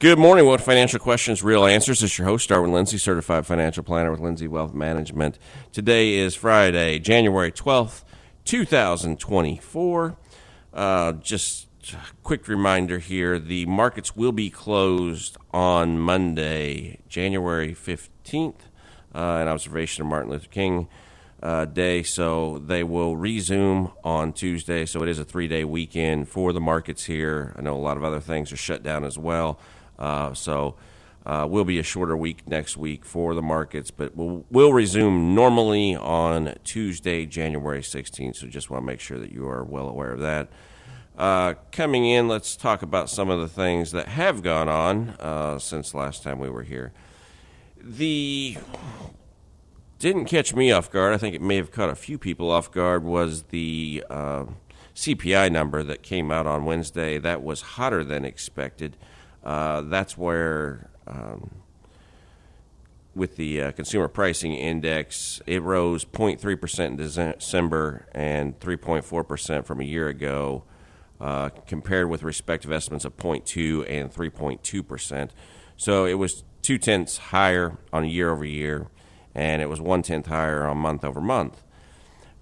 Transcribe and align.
Good 0.00 0.18
morning. 0.18 0.46
What 0.46 0.62
financial 0.62 0.98
questions, 0.98 1.42
real 1.42 1.66
answers? 1.66 2.02
It's 2.02 2.16
your 2.16 2.26
host, 2.26 2.48
Darwin 2.48 2.72
Lindsey, 2.72 2.96
certified 2.96 3.44
financial 3.44 3.84
planner 3.84 4.10
with 4.10 4.20
Lindsey 4.20 4.48
Wealth 4.48 4.72
Management. 4.72 5.38
Today 5.72 6.14
is 6.14 6.34
Friday, 6.34 6.98
January 6.98 7.52
12th, 7.52 8.02
2024. 8.46 10.16
Uh, 10.72 11.12
just 11.12 11.66
a 11.92 11.98
quick 12.22 12.48
reminder 12.48 12.98
here 12.98 13.38
the 13.38 13.66
markets 13.66 14.16
will 14.16 14.32
be 14.32 14.48
closed 14.48 15.36
on 15.50 15.98
Monday, 15.98 17.00
January 17.10 17.74
15th, 17.74 18.54
uh, 19.14 19.40
in 19.42 19.48
observation 19.48 20.00
of 20.00 20.08
Martin 20.08 20.30
Luther 20.30 20.48
King 20.48 20.88
uh, 21.42 21.66
Day. 21.66 22.02
So 22.02 22.56
they 22.56 22.82
will 22.82 23.16
resume 23.16 23.92
on 24.02 24.32
Tuesday. 24.32 24.86
So 24.86 25.02
it 25.02 25.10
is 25.10 25.18
a 25.18 25.26
three 25.26 25.46
day 25.46 25.64
weekend 25.64 26.30
for 26.30 26.54
the 26.54 26.60
markets 26.60 27.04
here. 27.04 27.54
I 27.58 27.60
know 27.60 27.76
a 27.76 27.76
lot 27.76 27.98
of 27.98 28.04
other 28.04 28.20
things 28.20 28.50
are 28.50 28.56
shut 28.56 28.82
down 28.82 29.04
as 29.04 29.18
well. 29.18 29.60
Uh, 30.00 30.34
so 30.34 30.76
uh, 31.26 31.46
will 31.48 31.64
be 31.64 31.78
a 31.78 31.82
shorter 31.82 32.16
week 32.16 32.48
next 32.48 32.76
week 32.76 33.04
for 33.04 33.34
the 33.34 33.42
markets, 33.42 33.90
but 33.90 34.16
we'll, 34.16 34.44
we'll 34.50 34.72
resume 34.72 35.34
normally 35.34 35.94
on 35.94 36.54
Tuesday, 36.64 37.26
January 37.26 37.82
16th. 37.82 38.36
So 38.36 38.46
just 38.46 38.70
want 38.70 38.82
to 38.82 38.86
make 38.86 39.00
sure 39.00 39.18
that 39.18 39.30
you 39.30 39.46
are 39.46 39.62
well 39.62 39.88
aware 39.88 40.12
of 40.12 40.20
that. 40.20 40.48
Uh, 41.18 41.54
coming 41.70 42.06
in, 42.06 42.28
let's 42.28 42.56
talk 42.56 42.80
about 42.80 43.10
some 43.10 43.28
of 43.28 43.40
the 43.40 43.48
things 43.48 43.92
that 43.92 44.08
have 44.08 44.42
gone 44.42 44.68
on 44.68 45.10
uh, 45.20 45.58
since 45.58 45.92
last 45.92 46.22
time 46.22 46.38
we 46.38 46.48
were 46.48 46.62
here. 46.62 46.92
The 47.82 48.56
didn't 49.98 50.24
catch 50.24 50.54
me 50.54 50.72
off 50.72 50.90
guard. 50.90 51.12
I 51.12 51.18
think 51.18 51.34
it 51.34 51.42
may 51.42 51.56
have 51.56 51.70
caught 51.70 51.90
a 51.90 51.94
few 51.94 52.16
people 52.16 52.50
off 52.50 52.72
guard. 52.72 53.04
Was 53.04 53.44
the 53.44 54.02
uh, 54.08 54.46
CPI 54.94 55.52
number 55.52 55.82
that 55.82 56.02
came 56.02 56.30
out 56.30 56.46
on 56.46 56.64
Wednesday? 56.64 57.18
That 57.18 57.42
was 57.42 57.60
hotter 57.60 58.02
than 58.02 58.24
expected. 58.24 58.96
Uh, 59.42 59.80
that's 59.82 60.16
where, 60.18 60.90
um, 61.06 61.50
with 63.14 63.36
the 63.36 63.60
uh, 63.60 63.72
consumer 63.72 64.08
pricing 64.08 64.54
index, 64.54 65.40
it 65.46 65.62
rose 65.62 66.04
0.3% 66.04 66.86
in 66.86 66.96
December 66.96 68.06
and 68.12 68.58
3.4% 68.60 69.64
from 69.64 69.80
a 69.80 69.84
year 69.84 70.08
ago, 70.08 70.64
uh, 71.20 71.48
compared 71.66 72.08
with 72.08 72.22
respective 72.22 72.70
estimates 72.70 73.04
of 73.04 73.16
0.2 73.16 73.84
and 73.88 74.12
3.2%. 74.12 75.30
So 75.76 76.04
it 76.04 76.14
was 76.14 76.44
two 76.62 76.78
tenths 76.78 77.16
higher 77.18 77.78
on 77.92 78.04
year 78.08 78.30
over 78.30 78.44
year, 78.44 78.88
and 79.34 79.62
it 79.62 79.68
was 79.68 79.80
one 79.80 80.02
tenth 80.02 80.26
higher 80.26 80.66
on 80.66 80.78
month 80.78 81.04
over 81.04 81.20
month. 81.20 81.62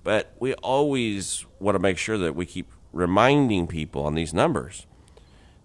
But 0.03 0.35
we 0.39 0.55
always 0.55 1.45
want 1.61 1.75
to 1.75 1.79
make 1.79 1.99
sure 1.99 2.19
that 2.19 2.35
we 2.35 2.47
keep 2.47 2.73
reminding 2.93 3.67
people 3.67 4.05
on 4.05 4.15
these 4.15 4.33
numbers 4.33 4.87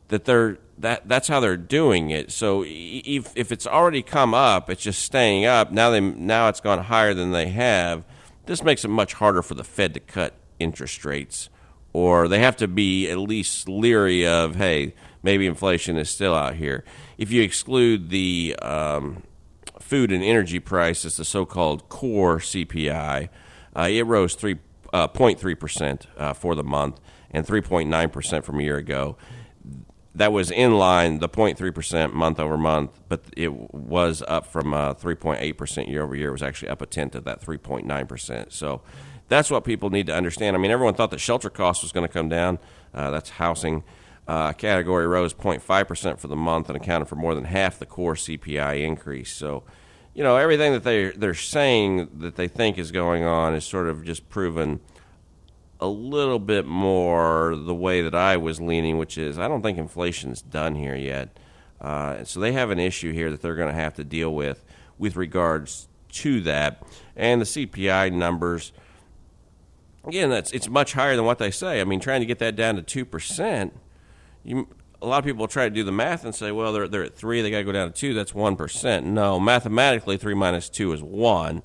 that 0.10 0.26
they're 0.26 0.60
that 0.84 1.08
that's 1.08 1.30
how 1.30 1.40
they're 1.40 1.58
doing 1.58 2.10
it. 2.10 2.30
So 2.30 2.64
if 2.68 3.36
if 3.36 3.52
it's 3.52 3.66
already 3.66 4.04
come 4.04 4.34
up, 4.34 4.70
it's 4.70 4.84
just 4.84 5.02
staying 5.02 5.46
up. 5.46 5.72
Now 5.72 5.90
they 5.90 6.02
now 6.02 6.50
it's 6.50 6.60
gone 6.60 6.84
higher 6.84 7.14
than 7.14 7.32
they 7.32 7.48
have. 7.50 8.06
This 8.46 8.64
makes 8.64 8.84
it 8.84 8.90
much 8.90 9.14
harder 9.14 9.42
for 9.42 9.56
the 9.56 9.64
Fed 9.64 9.94
to 9.94 10.02
cut 10.02 10.34
interest 10.60 11.06
rates, 11.06 11.50
or 11.94 12.28
they 12.28 12.40
have 12.40 12.58
to 12.58 12.68
be 12.68 13.10
at 13.10 13.18
least 13.18 13.70
leery 13.70 14.28
of 14.28 14.56
hey, 14.56 14.94
maybe 15.24 15.48
inflation 15.48 15.98
is 15.98 16.10
still 16.10 16.36
out 16.36 16.56
here. 16.56 16.84
If 17.18 17.32
you 17.32 17.42
exclude 17.42 18.10
the 18.10 18.58
um, 18.62 19.24
food 19.80 20.12
and 20.12 20.22
energy 20.22 20.60
prices, 20.60 21.16
the 21.16 21.24
so-called 21.24 21.88
core 21.88 22.40
CPI, 22.40 23.30
uh, 23.76 23.88
it 23.90 24.06
rose 24.06 24.36
three. 24.36 24.60
Uh, 24.92 25.08
0.3 25.08 25.60
percent 25.60 26.06
uh, 26.18 26.34
for 26.34 26.54
the 26.54 26.64
month 26.64 27.00
and 27.32 27.48
3.9 27.48 28.12
percent 28.12 28.46
from 28.46 28.60
a 28.60 28.62
year 28.62 28.78
ago 28.78 29.18
that 30.16 30.32
was 30.32 30.52
in 30.52 30.78
line, 30.78 31.20
the 31.20 31.30
0.3% 31.30 32.14
month 32.14 32.40
over 32.40 32.58
month, 32.58 33.00
but 33.10 33.24
it 33.36 33.52
was 33.74 34.24
up 34.28 34.46
from 34.46 34.74
uh, 34.74 34.94
3.8% 34.94 35.88
year 35.88 36.04
over 36.04 36.16
year. 36.16 36.30
It 36.30 36.34
was 36.34 36.44
actually 36.44 36.70
up 36.70 36.82
a 36.82 36.86
tenth 36.86 37.16
of 37.16 37.24
that 37.24 37.42
3.9%. 37.42 38.52
So 38.52 38.82
that's 39.28 39.50
what 39.50 39.64
people 39.64 39.90
need 39.90 40.06
to 40.08 40.16
understand. 40.16 40.56
I 40.56 40.60
mean, 40.60 40.72
everyone 40.72 40.94
thought 40.94 41.10
that 41.12 41.20
shelter 41.20 41.50
cost 41.50 41.82
was 41.82 41.92
going 41.92 42.08
to 42.08 42.14
come 42.14 42.30
down. 42.30 42.60
Uh, 42.94 43.10
that's 43.10 43.32
housing. 43.32 43.84
Uh, 44.28 44.54
category 44.54 45.08
rose 45.08 45.34
0.5% 45.34 46.20
for 46.20 46.28
the 46.28 46.36
month 46.36 46.70
and 46.70 46.78
accounted 46.78 47.08
for 47.08 47.16
more 47.16 47.34
than 47.34 47.46
half 47.46 47.80
the 47.80 47.86
core 47.86 48.16
CPI 48.16 48.84
increase. 48.84 49.32
So, 49.32 49.64
you 50.14 50.24
know, 50.24 50.38
everything 50.38 50.74
that 50.74 50.84
they 50.84 51.10
they're 51.10 51.34
saying 51.34 52.10
that 52.20 52.36
they 52.36 52.48
think 52.48 52.78
is 52.78 52.92
going 52.92 53.24
on 53.24 53.56
is 53.56 53.66
sort 53.66 53.88
of 53.88 54.04
just 54.06 54.30
proven– 54.30 54.80
a 55.84 55.88
little 55.88 56.40
bit 56.40 56.66
more 56.66 57.58
the 57.58 57.76
way 57.76 58.02
that 58.02 58.16
I 58.16 58.38
was 58.38 58.62
leaning, 58.62 58.98
which 58.98 59.18
is 59.18 59.38
I 59.38 59.50
don't 59.50 59.62
think 59.62 59.78
inflation's 59.78 60.42
done 60.42 60.76
here 60.76 60.96
yet. 60.96 61.38
Uh, 61.82 62.24
so 62.24 62.40
they 62.40 62.54
have 62.54 62.72
an 62.72 62.80
issue 62.80 63.12
here 63.12 63.30
that 63.30 63.42
they're 63.42 63.58
going 63.58 63.68
to 63.68 63.74
have 63.74 63.94
to 63.96 64.06
deal 64.06 64.34
with 64.34 64.64
with 64.98 65.18
regards 65.18 65.90
to 66.10 66.40
that. 66.42 66.82
And 67.18 67.42
the 67.42 67.46
CPI 67.46 68.14
numbers, 68.14 68.72
again, 70.06 70.30
that's 70.30 70.54
it's 70.54 70.70
much 70.70 70.94
higher 70.94 71.18
than 71.18 71.26
what 71.26 71.38
they 71.38 71.52
say. 71.52 71.82
I 71.82 71.84
mean, 71.84 72.00
trying 72.00 72.22
to 72.22 72.26
get 72.26 72.40
that 72.40 72.56
down 72.56 72.78
to 72.78 72.82
two 72.82 73.04
percent, 73.04 73.74
you 74.46 74.70
a 75.02 75.06
lot 75.06 75.20
of 75.20 75.26
people 75.26 75.50
try 75.50 75.66
to 75.66 75.70
do 75.70 75.84
the 75.84 75.92
math 75.92 76.24
and 76.24 76.34
say, 76.34 76.54
well, 76.54 76.72
they're 76.72 76.88
they're 76.88 77.04
at 77.04 77.18
three, 77.18 77.42
they 77.42 77.52
got 77.52 77.58
to 77.58 77.64
go 77.66 77.74
down 77.74 77.92
to 77.92 77.94
two. 77.94 78.14
That's 78.14 78.34
one 78.34 78.56
percent. 78.56 79.06
No, 79.06 79.38
mathematically, 79.38 80.16
three 80.16 80.34
minus 80.34 80.70
two 80.70 80.94
is 80.94 81.04
one 81.04 81.62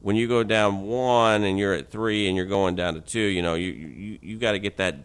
when 0.00 0.16
you 0.16 0.28
go 0.28 0.44
down 0.44 0.82
one 0.82 1.44
and 1.44 1.58
you're 1.58 1.74
at 1.74 1.90
three 1.90 2.28
and 2.28 2.36
you're 2.36 2.46
going 2.46 2.76
down 2.76 2.94
to 2.94 3.00
two, 3.00 3.20
you 3.20 3.42
know, 3.42 3.54
you 3.54 3.70
you, 3.72 4.18
you 4.22 4.38
got 4.38 4.52
to 4.52 4.58
get 4.58 4.76
that, 4.76 4.96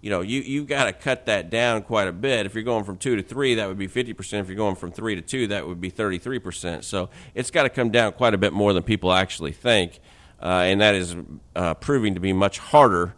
you 0.00 0.10
know, 0.10 0.20
you 0.20 0.40
you 0.40 0.64
got 0.64 0.84
to 0.84 0.92
cut 0.92 1.26
that 1.26 1.50
down 1.50 1.82
quite 1.82 2.08
a 2.08 2.12
bit. 2.12 2.46
If 2.46 2.54
you're 2.54 2.64
going 2.64 2.84
from 2.84 2.98
two 2.98 3.16
to 3.16 3.22
three, 3.22 3.54
that 3.56 3.68
would 3.68 3.78
be 3.78 3.88
fifty 3.88 4.12
percent. 4.12 4.44
If 4.44 4.48
you're 4.48 4.56
going 4.56 4.76
from 4.76 4.92
three 4.92 5.14
to 5.14 5.22
two, 5.22 5.48
that 5.48 5.66
would 5.66 5.80
be 5.80 5.90
thirty 5.90 6.18
three 6.18 6.38
percent. 6.38 6.84
So 6.84 7.10
it's 7.34 7.50
got 7.50 7.64
to 7.64 7.68
come 7.68 7.90
down 7.90 8.12
quite 8.12 8.34
a 8.34 8.38
bit 8.38 8.52
more 8.52 8.72
than 8.72 8.82
people 8.82 9.12
actually 9.12 9.52
think, 9.52 10.00
uh, 10.40 10.64
and 10.66 10.80
that 10.80 10.94
is 10.94 11.16
uh, 11.56 11.74
proving 11.74 12.14
to 12.14 12.20
be 12.20 12.32
much 12.32 12.58
harder 12.58 13.14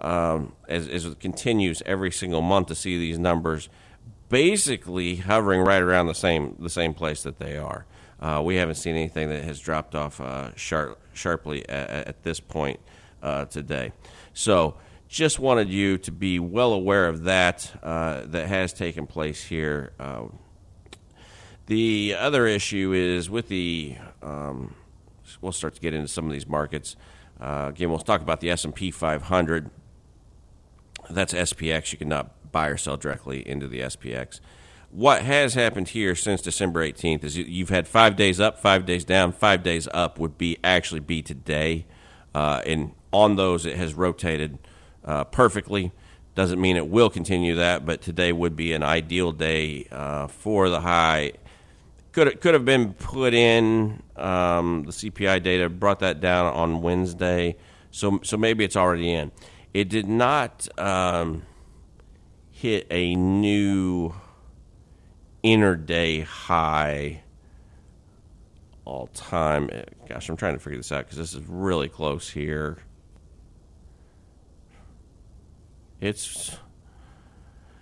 um, 0.00 0.52
as 0.68 0.88
as 0.88 1.06
it 1.06 1.20
continues 1.20 1.82
every 1.86 2.10
single 2.10 2.42
month 2.42 2.68
to 2.68 2.74
see 2.74 2.98
these 2.98 3.18
numbers 3.18 3.68
basically 4.28 5.16
hovering 5.16 5.60
right 5.60 5.82
around 5.82 6.06
the 6.06 6.14
same 6.14 6.56
the 6.58 6.70
same 6.70 6.94
place 6.94 7.22
that 7.22 7.38
they 7.38 7.56
are. 7.56 7.84
Uh, 8.22 8.40
we 8.40 8.54
haven't 8.54 8.76
seen 8.76 8.94
anything 8.94 9.28
that 9.28 9.42
has 9.42 9.58
dropped 9.58 9.96
off 9.96 10.20
uh, 10.20 10.54
sharp, 10.54 10.96
sharply 11.12 11.68
at, 11.68 12.06
at, 12.06 12.22
this 12.22 12.38
point 12.38 12.78
uh, 13.20 13.44
today. 13.46 13.90
So, 14.32 14.76
just 15.08 15.40
wanted 15.40 15.68
you 15.68 15.98
to 15.98 16.12
be 16.12 16.38
well 16.38 16.72
aware 16.72 17.08
of 17.08 17.24
that 17.24 17.72
uh, 17.82 18.22
that 18.26 18.46
has 18.46 18.72
taken 18.72 19.08
place 19.08 19.42
here. 19.42 19.92
Um, 19.98 20.38
the 21.66 22.14
other 22.16 22.46
issue 22.46 22.92
is 22.92 23.28
with 23.28 23.48
the. 23.48 23.96
Um, 24.22 24.76
we'll 25.40 25.50
start 25.50 25.74
to 25.74 25.80
get 25.80 25.92
into 25.92 26.06
some 26.06 26.24
of 26.24 26.32
these 26.32 26.46
markets. 26.46 26.94
Uh, 27.40 27.66
again, 27.70 27.90
we'll 27.90 27.98
talk 27.98 28.20
about 28.22 28.40
the 28.40 28.50
S 28.50 28.64
and 28.64 28.72
P 28.72 28.92
500. 28.92 29.68
That's 31.10 31.34
SPX. 31.34 31.90
You 31.90 31.98
cannot 31.98 32.52
buy 32.52 32.68
or 32.68 32.76
sell 32.76 32.96
directly 32.96 33.46
into 33.46 33.66
the 33.66 33.80
SPX 33.80 34.38
what 34.92 35.22
has 35.22 35.54
happened 35.54 35.88
here 35.88 36.14
since 36.14 36.42
December 36.42 36.86
18th 36.86 37.24
is 37.24 37.36
you've 37.36 37.70
had 37.70 37.88
five 37.88 38.14
days 38.14 38.38
up, 38.38 38.58
five 38.58 38.84
days 38.84 39.04
down. 39.04 39.32
Five 39.32 39.62
days 39.62 39.88
up 39.92 40.18
would 40.18 40.36
be 40.36 40.58
actually 40.62 41.00
be 41.00 41.22
today, 41.22 41.86
uh, 42.34 42.60
and 42.66 42.92
on 43.10 43.36
those 43.36 43.64
it 43.64 43.76
has 43.76 43.94
rotated 43.94 44.58
uh, 45.04 45.24
perfectly. 45.24 45.92
Doesn't 46.34 46.60
mean 46.60 46.76
it 46.76 46.88
will 46.88 47.08
continue 47.08 47.54
that, 47.56 47.86
but 47.86 48.02
today 48.02 48.32
would 48.32 48.54
be 48.54 48.74
an 48.74 48.82
ideal 48.82 49.32
day 49.32 49.86
uh, 49.90 50.26
for 50.26 50.68
the 50.68 50.82
high. 50.82 51.32
Could 52.12 52.42
could 52.42 52.52
have 52.52 52.66
been 52.66 52.92
put 52.92 53.32
in 53.32 54.02
um, 54.16 54.84
the 54.84 54.92
CPI 54.92 55.42
data 55.42 55.70
brought 55.70 56.00
that 56.00 56.20
down 56.20 56.52
on 56.52 56.82
Wednesday, 56.82 57.56
so 57.90 58.20
so 58.22 58.36
maybe 58.36 58.62
it's 58.62 58.76
already 58.76 59.10
in. 59.10 59.32
It 59.72 59.88
did 59.88 60.06
not 60.06 60.68
um, 60.78 61.44
hit 62.50 62.86
a 62.90 63.14
new 63.14 64.12
interday 65.42 66.20
high 66.20 67.22
all 68.84 69.08
time. 69.08 69.70
Gosh, 70.08 70.28
I'm 70.28 70.36
trying 70.36 70.54
to 70.54 70.58
figure 70.58 70.78
this 70.78 70.92
out 70.92 71.04
because 71.04 71.18
this 71.18 71.34
is 71.34 71.44
really 71.46 71.88
close 71.88 72.30
here. 72.30 72.78
It's 76.00 76.56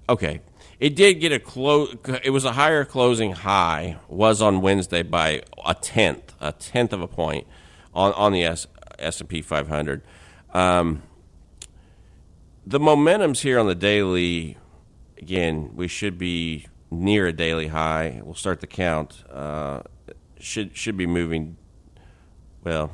okay. 0.08 0.40
It 0.78 0.94
did 0.94 1.14
get 1.14 1.32
a 1.32 1.38
close. 1.38 1.94
It 2.22 2.30
was 2.30 2.44
a 2.44 2.52
higher 2.52 2.84
closing 2.84 3.32
high. 3.32 3.98
Was 4.08 4.42
on 4.42 4.60
Wednesday 4.60 5.02
by 5.02 5.42
a 5.64 5.74
tenth, 5.74 6.34
a 6.40 6.52
tenth 6.52 6.92
of 6.92 7.00
a 7.00 7.08
point 7.08 7.46
on 7.94 8.12
on 8.12 8.32
the 8.32 8.44
S 8.44 8.66
S 8.98 9.20
and 9.20 9.28
P 9.28 9.42
500. 9.42 10.02
Um, 10.52 11.02
the 12.66 12.80
momentum's 12.80 13.40
here 13.40 13.58
on 13.58 13.66
the 13.66 13.74
daily. 13.74 14.56
Again, 15.18 15.72
we 15.74 15.86
should 15.88 16.18
be 16.18 16.66
near 16.90 17.26
a 17.26 17.32
daily 17.32 17.68
high. 17.68 18.20
We'll 18.24 18.34
start 18.34 18.60
the 18.60 18.66
count. 18.66 19.22
Uh, 19.30 19.82
should 20.38 20.76
should 20.76 20.96
be 20.96 21.06
moving. 21.06 21.56
Well, 22.64 22.92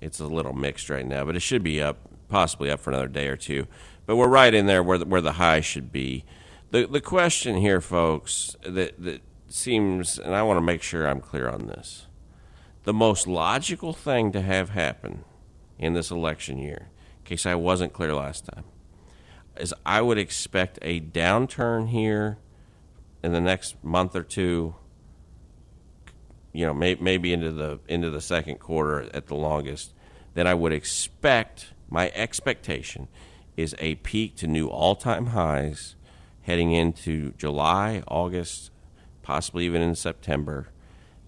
it's 0.00 0.20
a 0.20 0.26
little 0.26 0.52
mixed 0.52 0.90
right 0.90 1.06
now, 1.06 1.24
but 1.24 1.36
it 1.36 1.40
should 1.40 1.62
be 1.62 1.80
up, 1.80 1.98
possibly 2.28 2.70
up 2.70 2.80
for 2.80 2.90
another 2.90 3.08
day 3.08 3.28
or 3.28 3.36
two. 3.36 3.66
But 4.06 4.16
we're 4.16 4.28
right 4.28 4.52
in 4.52 4.66
there 4.66 4.82
where 4.82 4.98
the, 4.98 5.06
where 5.06 5.20
the 5.20 5.32
high 5.32 5.60
should 5.60 5.92
be. 5.92 6.24
The 6.70 6.86
the 6.86 7.00
question 7.00 7.56
here, 7.56 7.80
folks, 7.80 8.56
that 8.62 9.00
that 9.02 9.22
seems, 9.48 10.18
and 10.18 10.34
I 10.34 10.42
want 10.42 10.56
to 10.58 10.62
make 10.62 10.82
sure 10.82 11.06
I'm 11.06 11.20
clear 11.20 11.48
on 11.48 11.66
this. 11.66 12.06
The 12.82 12.92
most 12.92 13.26
logical 13.26 13.92
thing 13.92 14.32
to 14.32 14.42
have 14.42 14.70
happen 14.70 15.24
in 15.78 15.94
this 15.94 16.10
election 16.10 16.58
year, 16.58 16.88
in 17.18 17.24
case 17.24 17.46
I 17.46 17.54
wasn't 17.54 17.92
clear 17.92 18.14
last 18.14 18.44
time, 18.52 18.64
is 19.56 19.72
I 19.86 20.02
would 20.02 20.18
expect 20.18 20.78
a 20.82 21.00
downturn 21.00 21.88
here 21.88 22.38
in 23.24 23.32
the 23.32 23.40
next 23.40 23.82
month 23.82 24.14
or 24.14 24.22
two. 24.22 24.74
You 26.52 26.66
know, 26.66 26.74
may, 26.74 26.94
maybe 26.94 27.32
into 27.32 27.50
the 27.50 27.80
into 27.88 28.10
the 28.10 28.20
second 28.20 28.60
quarter 28.60 29.08
at 29.12 29.26
the 29.26 29.34
longest. 29.34 29.92
Then 30.34 30.46
I 30.46 30.54
would 30.54 30.72
expect 30.72 31.72
my 31.88 32.12
expectation 32.14 33.08
is 33.56 33.74
a 33.78 33.96
peak 33.96 34.36
to 34.36 34.46
new 34.46 34.68
all 34.68 34.94
time 34.94 35.26
highs 35.26 35.96
heading 36.42 36.72
into 36.72 37.32
July, 37.38 38.02
August, 38.06 38.70
possibly 39.22 39.64
even 39.64 39.80
in 39.80 39.94
September, 39.94 40.68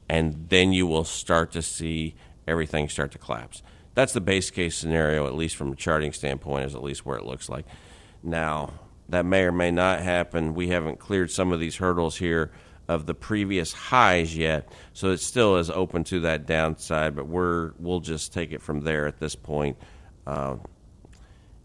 and 0.08 0.48
then 0.50 0.72
you 0.72 0.86
will 0.86 1.04
start 1.04 1.50
to 1.52 1.62
see 1.62 2.14
everything 2.46 2.88
start 2.88 3.10
to 3.12 3.18
collapse. 3.18 3.62
That's 3.94 4.12
the 4.12 4.20
base 4.20 4.50
case 4.50 4.76
scenario, 4.76 5.26
at 5.26 5.34
least 5.34 5.56
from 5.56 5.72
a 5.72 5.76
charting 5.76 6.12
standpoint, 6.12 6.66
is 6.66 6.74
at 6.74 6.82
least 6.82 7.06
where 7.06 7.16
it 7.16 7.24
looks 7.24 7.48
like. 7.48 7.64
Now, 8.22 8.74
that 9.08 9.24
may 9.24 9.44
or 9.44 9.52
may 9.52 9.70
not 9.70 10.00
happen. 10.00 10.54
We 10.54 10.68
haven't 10.68 10.98
cleared 10.98 11.30
some 11.30 11.52
of 11.52 11.60
these 11.60 11.76
hurdles 11.76 12.16
here 12.16 12.50
of 12.88 13.06
the 13.06 13.14
previous 13.14 13.72
highs 13.72 14.36
yet, 14.36 14.68
so 14.92 15.10
it 15.10 15.18
still 15.18 15.56
is 15.56 15.70
open 15.70 16.04
to 16.04 16.20
that 16.20 16.46
downside. 16.46 17.16
But 17.16 17.26
we're 17.26 17.72
we'll 17.78 18.00
just 18.00 18.32
take 18.32 18.52
it 18.52 18.62
from 18.62 18.80
there 18.80 19.06
at 19.06 19.18
this 19.18 19.34
point, 19.34 19.76
uh, 20.26 20.56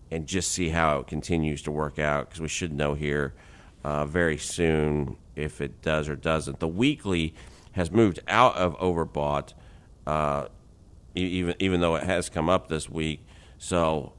and 0.09 0.27
just 0.27 0.51
see 0.51 0.69
how 0.69 0.99
it 0.99 1.07
continues 1.07 1.61
to 1.63 1.71
work 1.71 1.99
out 1.99 2.29
because 2.29 2.41
we 2.41 2.47
should 2.47 2.73
know 2.73 2.93
here 2.93 3.33
uh, 3.83 4.05
very 4.05 4.37
soon 4.37 5.15
if 5.35 5.61
it 5.61 5.81
does 5.81 6.09
or 6.09 6.15
doesn't. 6.15 6.59
The 6.59 6.67
weekly 6.67 7.33
has 7.73 7.91
moved 7.91 8.19
out 8.27 8.55
of 8.55 8.77
overbought, 8.79 9.53
uh, 10.05 10.47
even 11.15 11.55
even 11.59 11.81
though 11.81 11.95
it 11.95 12.03
has 12.03 12.29
come 12.29 12.49
up 12.49 12.67
this 12.67 12.89
week. 12.89 13.25
So 13.57 14.13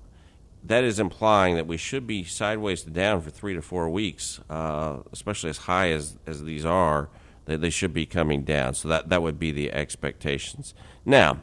that 0.65 0.85
is 0.85 1.01
implying 1.01 1.57
that 1.57 1.67
we 1.67 1.77
should 1.77 2.07
be 2.07 2.25
sideways 2.25 2.83
to 2.83 2.91
down 2.91 3.21
for 3.21 3.31
three 3.31 3.55
to 3.55 3.63
four 3.63 3.89
weeks, 3.89 4.41
uh, 4.49 4.99
especially 5.13 5.51
as 5.51 5.59
high 5.59 5.91
as, 5.91 6.17
as 6.27 6.45
these 6.45 6.65
are. 6.65 7.09
They, 7.47 7.57
they 7.57 7.71
should 7.71 7.93
be 7.93 8.07
coming 8.07 8.45
down. 8.45 8.75
So 8.75 8.89
that, 8.89 9.09
that 9.09 9.23
would 9.23 9.39
be 9.39 9.51
the 9.51 9.73
expectations. 9.73 10.75
Now, 11.05 11.41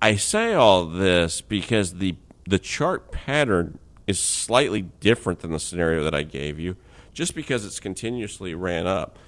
I 0.00 0.16
say 0.16 0.54
all 0.54 0.86
this 0.86 1.40
because 1.40 1.94
the 1.94 2.16
the 2.46 2.58
chart 2.58 3.12
pattern 3.12 3.78
is 4.06 4.18
slightly 4.18 4.80
different 4.80 5.40
than 5.40 5.52
the 5.52 5.60
scenario 5.60 6.02
that 6.04 6.14
I 6.14 6.22
gave 6.22 6.58
you, 6.58 6.76
just 7.12 7.34
because 7.34 7.66
it's 7.66 7.78
continuously 7.78 8.54
ran 8.54 8.86
up. 8.86 9.18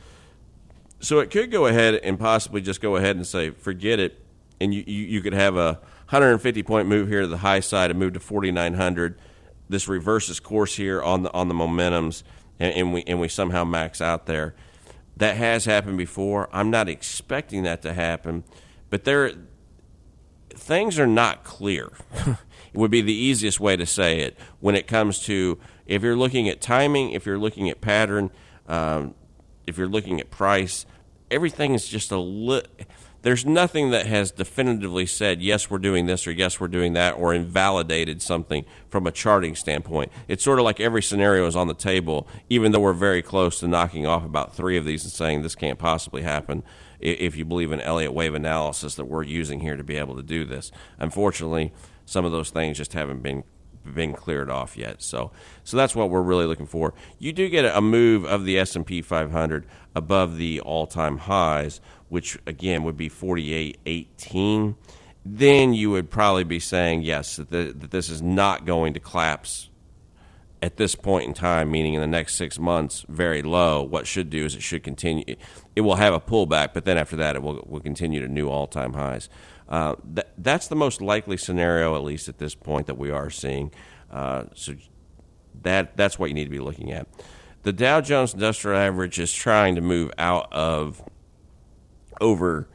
So 1.01 1.19
it 1.19 1.31
could 1.31 1.51
go 1.51 1.67
ahead 1.67 1.97
and 1.97 2.19
possibly 2.19 2.63
just 2.63 2.81
go 2.81 2.97
ahead 2.97 3.17
and 3.17 3.27
say, 3.27 3.51
forget 3.51 3.99
it, 3.99 4.25
and 4.59 4.73
you, 4.73 4.85
you, 4.87 5.05
you 5.05 5.21
could 5.21 5.35
have 5.35 5.57
a 5.57 5.81
150 6.11 6.65
point 6.65 6.89
move 6.89 7.07
here 7.07 7.21
to 7.21 7.29
the 7.29 7.37
high 7.37 7.61
side 7.61 7.89
and 7.89 7.99
move 8.01 8.15
to 8.15 8.21
4900. 8.21 9.17
This 9.69 9.87
reverses 9.87 10.41
course 10.41 10.75
here 10.75 11.01
on 11.01 11.23
the 11.23 11.33
on 11.33 11.47
the 11.47 11.55
momentums, 11.55 12.25
and, 12.59 12.75
and 12.75 12.93
we 12.93 13.05
and 13.07 13.21
we 13.21 13.29
somehow 13.29 13.63
max 13.63 14.01
out 14.01 14.27
there. 14.27 14.57
That 15.19 15.37
has 15.37 15.67
happened 15.67 15.99
before. 15.99 16.49
I'm 16.53 16.69
not 16.69 16.89
expecting 16.89 17.63
that 17.63 17.83
to 17.83 17.93
happen, 17.93 18.43
but 18.89 19.05
there 19.05 19.35
things 20.49 20.99
are 20.99 21.07
not 21.07 21.45
clear. 21.45 21.93
it 22.27 22.37
would 22.75 22.91
be 22.91 23.03
the 23.03 23.15
easiest 23.15 23.61
way 23.61 23.77
to 23.77 23.87
say 23.87 24.23
it 24.23 24.37
when 24.59 24.75
it 24.75 24.89
comes 24.89 25.21
to 25.27 25.61
if 25.87 26.03
you're 26.03 26.17
looking 26.17 26.49
at 26.49 26.61
timing, 26.61 27.13
if 27.13 27.25
you're 27.25 27.39
looking 27.39 27.71
at 27.71 27.81
pattern, 27.81 28.31
um, 28.67 29.15
if 29.65 29.79
you're 29.79 29.87
looking 29.87 30.21
at 30.21 30.29
price. 30.29 30.87
Everything 31.31 31.75
is 31.75 31.87
just 31.87 32.11
a 32.11 32.19
little 32.19 32.69
there's 33.23 33.45
nothing 33.45 33.91
that 33.91 34.07
has 34.07 34.31
definitively 34.31 35.07
said 35.07 35.43
yes 35.43 35.71
we're 35.71 35.79
doing 35.79 36.07
this 36.07 36.27
or 36.27 36.33
yes 36.33 36.59
we're 36.59 36.69
doing 36.69 36.95
that 36.95 37.13
or 37.13 37.35
invalidated 37.35 38.23
something 38.23 38.65
from 38.89 39.07
a 39.07 39.13
charting 39.13 39.55
standpoint. 39.55 40.11
It's 40.29 40.43
sort 40.43 40.59
of 40.59 40.65
like 40.65 40.81
every 40.81 41.03
scenario 41.03 41.47
is 41.47 41.57
on 41.57 41.69
the 41.69 41.75
table 41.75 42.27
even 42.49 42.73
though 42.73 42.81
we're 42.81 42.93
very 42.93 43.23
close 43.23 43.61
to 43.61 43.69
knocking 43.69 44.07
off 44.07 44.25
about 44.25 44.55
three 44.55 44.77
of 44.77 44.85
these 44.85 45.05
and 45.05 45.13
saying 45.13 45.43
this 45.43 45.55
can't 45.55 45.79
possibly 45.79 46.23
happen 46.23 46.63
if 47.01 47.37
you 47.37 47.45
believe 47.45 47.73
in 47.73 47.81
elliott 47.81 48.13
wave 48.13 48.35
analysis 48.35 48.95
that 48.95 49.07
we're 49.07 49.23
using 49.23 49.61
here 49.61 49.77
to 49.77 49.85
be 49.85 49.97
able 49.97 50.17
to 50.17 50.23
do 50.23 50.45
this. 50.45 50.71
Unfortunately 50.99 51.73
some 52.07 52.25
of 52.25 52.33
those 52.33 52.51
things 52.51 52.77
just 52.77 52.93
haven't 52.93 53.23
been 53.23 53.45
been 53.85 54.13
cleared 54.13 54.51
off 54.51 54.77
yet. 54.77 55.03
So, 55.03 55.31
so 55.65 55.77
that's 55.77 55.95
what 55.95 56.11
we're 56.11 56.23
really 56.23 56.47
looking 56.47 56.67
for. 56.67 56.95
You 57.19 57.33
do 57.33 57.49
get 57.49 57.65
a 57.65 57.81
move 57.81 58.25
of 58.25 58.45
the 58.45 58.59
S 58.59 58.77
and 58.77 58.87
P 58.87 59.03
500 59.03 59.67
above 59.95 60.37
the 60.37 60.61
all-time 60.61 61.19
highs, 61.19 61.81
which 62.09 62.39
again 62.47 62.85
would 62.85 62.97
be 62.97 63.09
48.18. 63.09 64.77
Then 65.25 65.75
you 65.75 65.91
would 65.91 66.11
probably 66.11 66.45
be 66.45 66.61
saying 66.61 67.03
yes 67.03 67.37
that, 67.37 67.51
the, 67.51 67.75
that 67.77 67.91
this 67.91 68.09
is 68.09 68.23
not 68.23 68.65
going 68.65 68.95
to 68.95 69.01
collapse 69.01 69.71
at 70.63 70.77
this 70.77 70.95
point 70.95 71.27
in 71.27 71.35
time, 71.35 71.71
meaning 71.71 71.95
in 71.95 72.01
the 72.01 72.07
next 72.07 72.35
six 72.35 72.59
months, 72.59 73.05
very 73.09 73.43
low. 73.43 73.83
What 73.83 74.07
should 74.07 74.29
do 74.29 74.45
is 74.45 74.55
it 74.55 74.63
should 74.63 74.83
continue. 74.83 75.25
It 75.75 75.81
will 75.81 75.95
have 75.95 76.13
a 76.13 76.21
pullback, 76.21 76.75
but 76.75 76.85
then 76.85 76.99
after 76.99 77.17
that, 77.17 77.37
it 77.37 77.43
will, 77.43 77.65
will 77.67 77.81
continue 77.81 78.21
to 78.21 78.29
new 78.29 78.49
all-time 78.49 78.93
highs. 78.93 79.29
Uh, 79.71 79.95
th- 80.15 80.27
that's 80.37 80.69
the 80.69 80.77
most 80.77 81.01
likely 81.01 81.37
scenario, 81.37 81.95
at 81.95 82.03
least 82.03 82.29
at 82.29 82.39
this 82.39 82.55
point, 82.55 82.87
that 82.87 82.99
we 82.99 83.11
are 83.11 83.31
seeing. 83.31 83.71
Uh, 84.11 84.45
so 84.55 84.75
that 85.63 85.97
that's 85.97 86.19
what 86.19 86.29
you 86.29 86.35
need 86.35 86.45
to 86.45 86.51
be 86.51 86.59
looking 86.59 86.91
at. 86.91 87.07
The 87.63 87.73
Dow 87.73 88.01
Jones 88.01 88.35
Industrial 88.35 88.77
Average 88.77 89.19
is 89.21 89.33
trying 89.33 89.75
to 89.77 89.81
move 89.81 90.11
out 90.19 90.53
of 90.53 91.03
over 92.21 92.69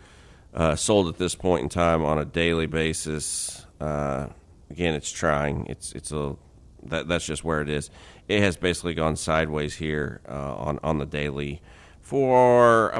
uh, 0.54 0.76
sold 0.76 1.08
at 1.08 1.18
this 1.18 1.36
point 1.36 1.64
in 1.64 1.70
time 1.70 2.04
on 2.04 2.18
a 2.18 2.26
daily 2.26 2.66
basis. 2.66 3.66
Uh, 3.82 4.28
again, 4.70 4.94
it's 4.94 5.12
trying. 5.12 5.66
It's 5.68 5.92
it's 5.94 6.12
a 6.12 6.38
that 6.84 7.08
that's 7.08 7.26
just 7.26 7.44
where 7.44 7.62
it 7.62 7.70
is. 7.70 7.90
It 8.28 8.42
has 8.42 8.58
basically 8.58 8.94
gone 8.94 9.16
sideways 9.16 9.76
here 9.76 10.22
uh, 10.30 10.56
on 10.56 10.80
on 10.84 11.00
the 11.00 11.06
daily 11.06 11.62
for 12.00 12.92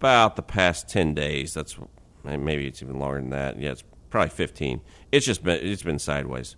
about 0.00 0.36
the 0.36 0.42
past 0.42 0.88
ten 0.88 1.14
days. 1.14 1.52
That's 1.52 1.78
maybe 2.24 2.66
it's 2.66 2.82
even 2.82 2.98
longer 2.98 3.20
than 3.20 3.30
that. 3.30 3.58
Yeah, 3.58 3.70
it's 3.70 3.84
probably 4.10 4.30
15. 4.30 4.80
It's 5.12 5.26
just 5.26 5.42
been 5.42 5.64
it's 5.64 5.82
been 5.82 5.98
sideways. 5.98 6.56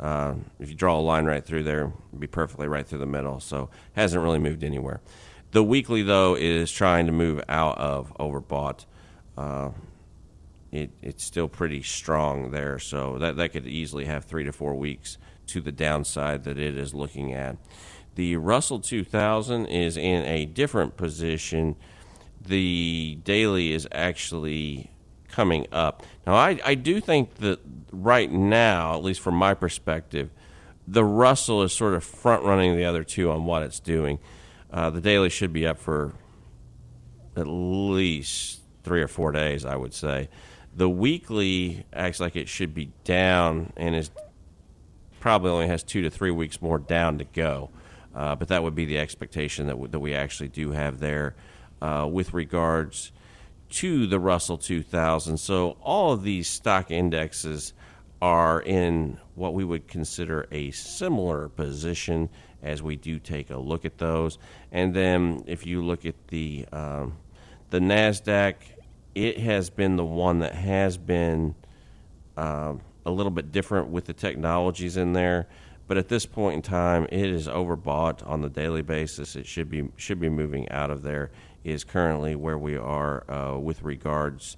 Uh, 0.00 0.34
if 0.60 0.68
you 0.68 0.76
draw 0.76 0.98
a 0.98 1.00
line 1.00 1.24
right 1.24 1.44
through 1.44 1.64
there, 1.64 1.92
it'd 2.10 2.20
be 2.20 2.26
perfectly 2.26 2.68
right 2.68 2.86
through 2.86 3.00
the 3.00 3.06
middle. 3.06 3.40
So 3.40 3.70
hasn't 3.94 4.22
really 4.22 4.38
moved 4.38 4.62
anywhere. 4.62 5.00
The 5.50 5.64
weekly 5.64 6.02
though 6.02 6.34
is 6.36 6.70
trying 6.70 7.06
to 7.06 7.12
move 7.12 7.42
out 7.48 7.78
of 7.78 8.12
overbought. 8.18 8.84
Uh, 9.36 9.70
it, 10.70 10.90
it's 11.02 11.24
still 11.24 11.48
pretty 11.48 11.82
strong 11.82 12.50
there, 12.50 12.78
so 12.78 13.18
that 13.18 13.36
that 13.36 13.52
could 13.52 13.66
easily 13.66 14.04
have 14.04 14.24
three 14.24 14.44
to 14.44 14.52
four 14.52 14.74
weeks 14.74 15.16
to 15.46 15.60
the 15.60 15.72
downside 15.72 16.44
that 16.44 16.58
it 16.58 16.76
is 16.76 16.92
looking 16.92 17.32
at. 17.32 17.56
The 18.16 18.36
Russell 18.36 18.80
2000 18.80 19.66
is 19.66 19.96
in 19.96 20.24
a 20.24 20.44
different 20.44 20.96
position. 20.96 21.76
The 22.48 23.18
daily 23.24 23.72
is 23.72 23.86
actually 23.92 24.90
coming 25.28 25.66
up. 25.70 26.02
Now, 26.26 26.34
I, 26.34 26.58
I 26.64 26.74
do 26.74 27.00
think 27.00 27.36
that 27.36 27.60
right 27.92 28.30
now, 28.30 28.94
at 28.94 29.04
least 29.04 29.20
from 29.20 29.34
my 29.34 29.54
perspective, 29.54 30.30
the 30.86 31.04
Russell 31.04 31.62
is 31.62 31.72
sort 31.72 31.94
of 31.94 32.02
front 32.02 32.44
running 32.44 32.76
the 32.76 32.84
other 32.84 33.04
two 33.04 33.30
on 33.30 33.44
what 33.44 33.62
it's 33.62 33.80
doing. 33.80 34.18
Uh, 34.70 34.90
the 34.90 35.00
daily 35.00 35.28
should 35.28 35.52
be 35.52 35.66
up 35.66 35.78
for 35.78 36.14
at 37.36 37.46
least 37.46 38.60
three 38.82 39.02
or 39.02 39.08
four 39.08 39.30
days, 39.32 39.64
I 39.64 39.76
would 39.76 39.94
say. 39.94 40.28
The 40.74 40.88
weekly 40.88 41.84
acts 41.92 42.20
like 42.20 42.36
it 42.36 42.48
should 42.48 42.74
be 42.74 42.92
down 43.04 43.72
and 43.76 43.94
is 43.94 44.10
probably 45.20 45.50
only 45.50 45.66
has 45.66 45.82
two 45.82 46.02
to 46.02 46.10
three 46.10 46.30
weeks 46.30 46.62
more 46.62 46.78
down 46.78 47.18
to 47.18 47.24
go. 47.24 47.70
Uh, 48.14 48.34
but 48.34 48.48
that 48.48 48.62
would 48.62 48.74
be 48.74 48.84
the 48.84 48.98
expectation 48.98 49.66
that, 49.66 49.72
w- 49.72 49.90
that 49.90 50.00
we 50.00 50.14
actually 50.14 50.48
do 50.48 50.72
have 50.72 50.98
there 50.98 51.36
uh, 51.80 52.08
with 52.10 52.32
regards 52.32 53.12
to 53.70 54.06
the 54.06 54.18
Russell 54.18 54.58
2000. 54.58 55.36
So 55.38 55.76
all 55.82 56.12
of 56.12 56.22
these 56.22 56.48
stock 56.48 56.90
indexes 56.90 57.74
are 58.20 58.60
in 58.60 59.18
what 59.34 59.54
we 59.54 59.64
would 59.64 59.86
consider 59.86 60.46
a 60.50 60.70
similar 60.72 61.48
position 61.48 62.28
as 62.62 62.82
we 62.82 62.96
do 62.96 63.18
take 63.18 63.50
a 63.50 63.56
look 63.56 63.84
at 63.84 63.98
those. 63.98 64.38
And 64.72 64.94
then 64.94 65.44
if 65.46 65.66
you 65.66 65.82
look 65.82 66.04
at 66.04 66.28
the 66.28 66.66
um, 66.72 67.16
the 67.70 67.78
Nasdaq, 67.78 68.54
it 69.14 69.38
has 69.38 69.70
been 69.70 69.96
the 69.96 70.04
one 70.04 70.40
that 70.40 70.54
has 70.54 70.96
been 70.96 71.54
um, 72.36 72.80
a 73.04 73.10
little 73.10 73.30
bit 73.30 73.52
different 73.52 73.88
with 73.88 74.06
the 74.06 74.12
technologies 74.12 74.96
in 74.96 75.12
there. 75.12 75.48
But 75.86 75.96
at 75.96 76.08
this 76.08 76.26
point 76.26 76.56
in 76.56 76.62
time, 76.62 77.06
it 77.10 77.30
is 77.30 77.48
overbought 77.48 78.26
on 78.26 78.42
the 78.42 78.50
daily 78.50 78.82
basis. 78.82 79.36
It 79.36 79.46
should 79.46 79.70
be 79.70 79.88
should 79.96 80.20
be 80.20 80.28
moving 80.28 80.68
out 80.70 80.90
of 80.90 81.02
there 81.02 81.30
is 81.70 81.84
currently 81.84 82.34
where 82.34 82.58
we 82.58 82.76
are 82.76 83.30
uh, 83.30 83.58
with 83.58 83.82
regards 83.82 84.56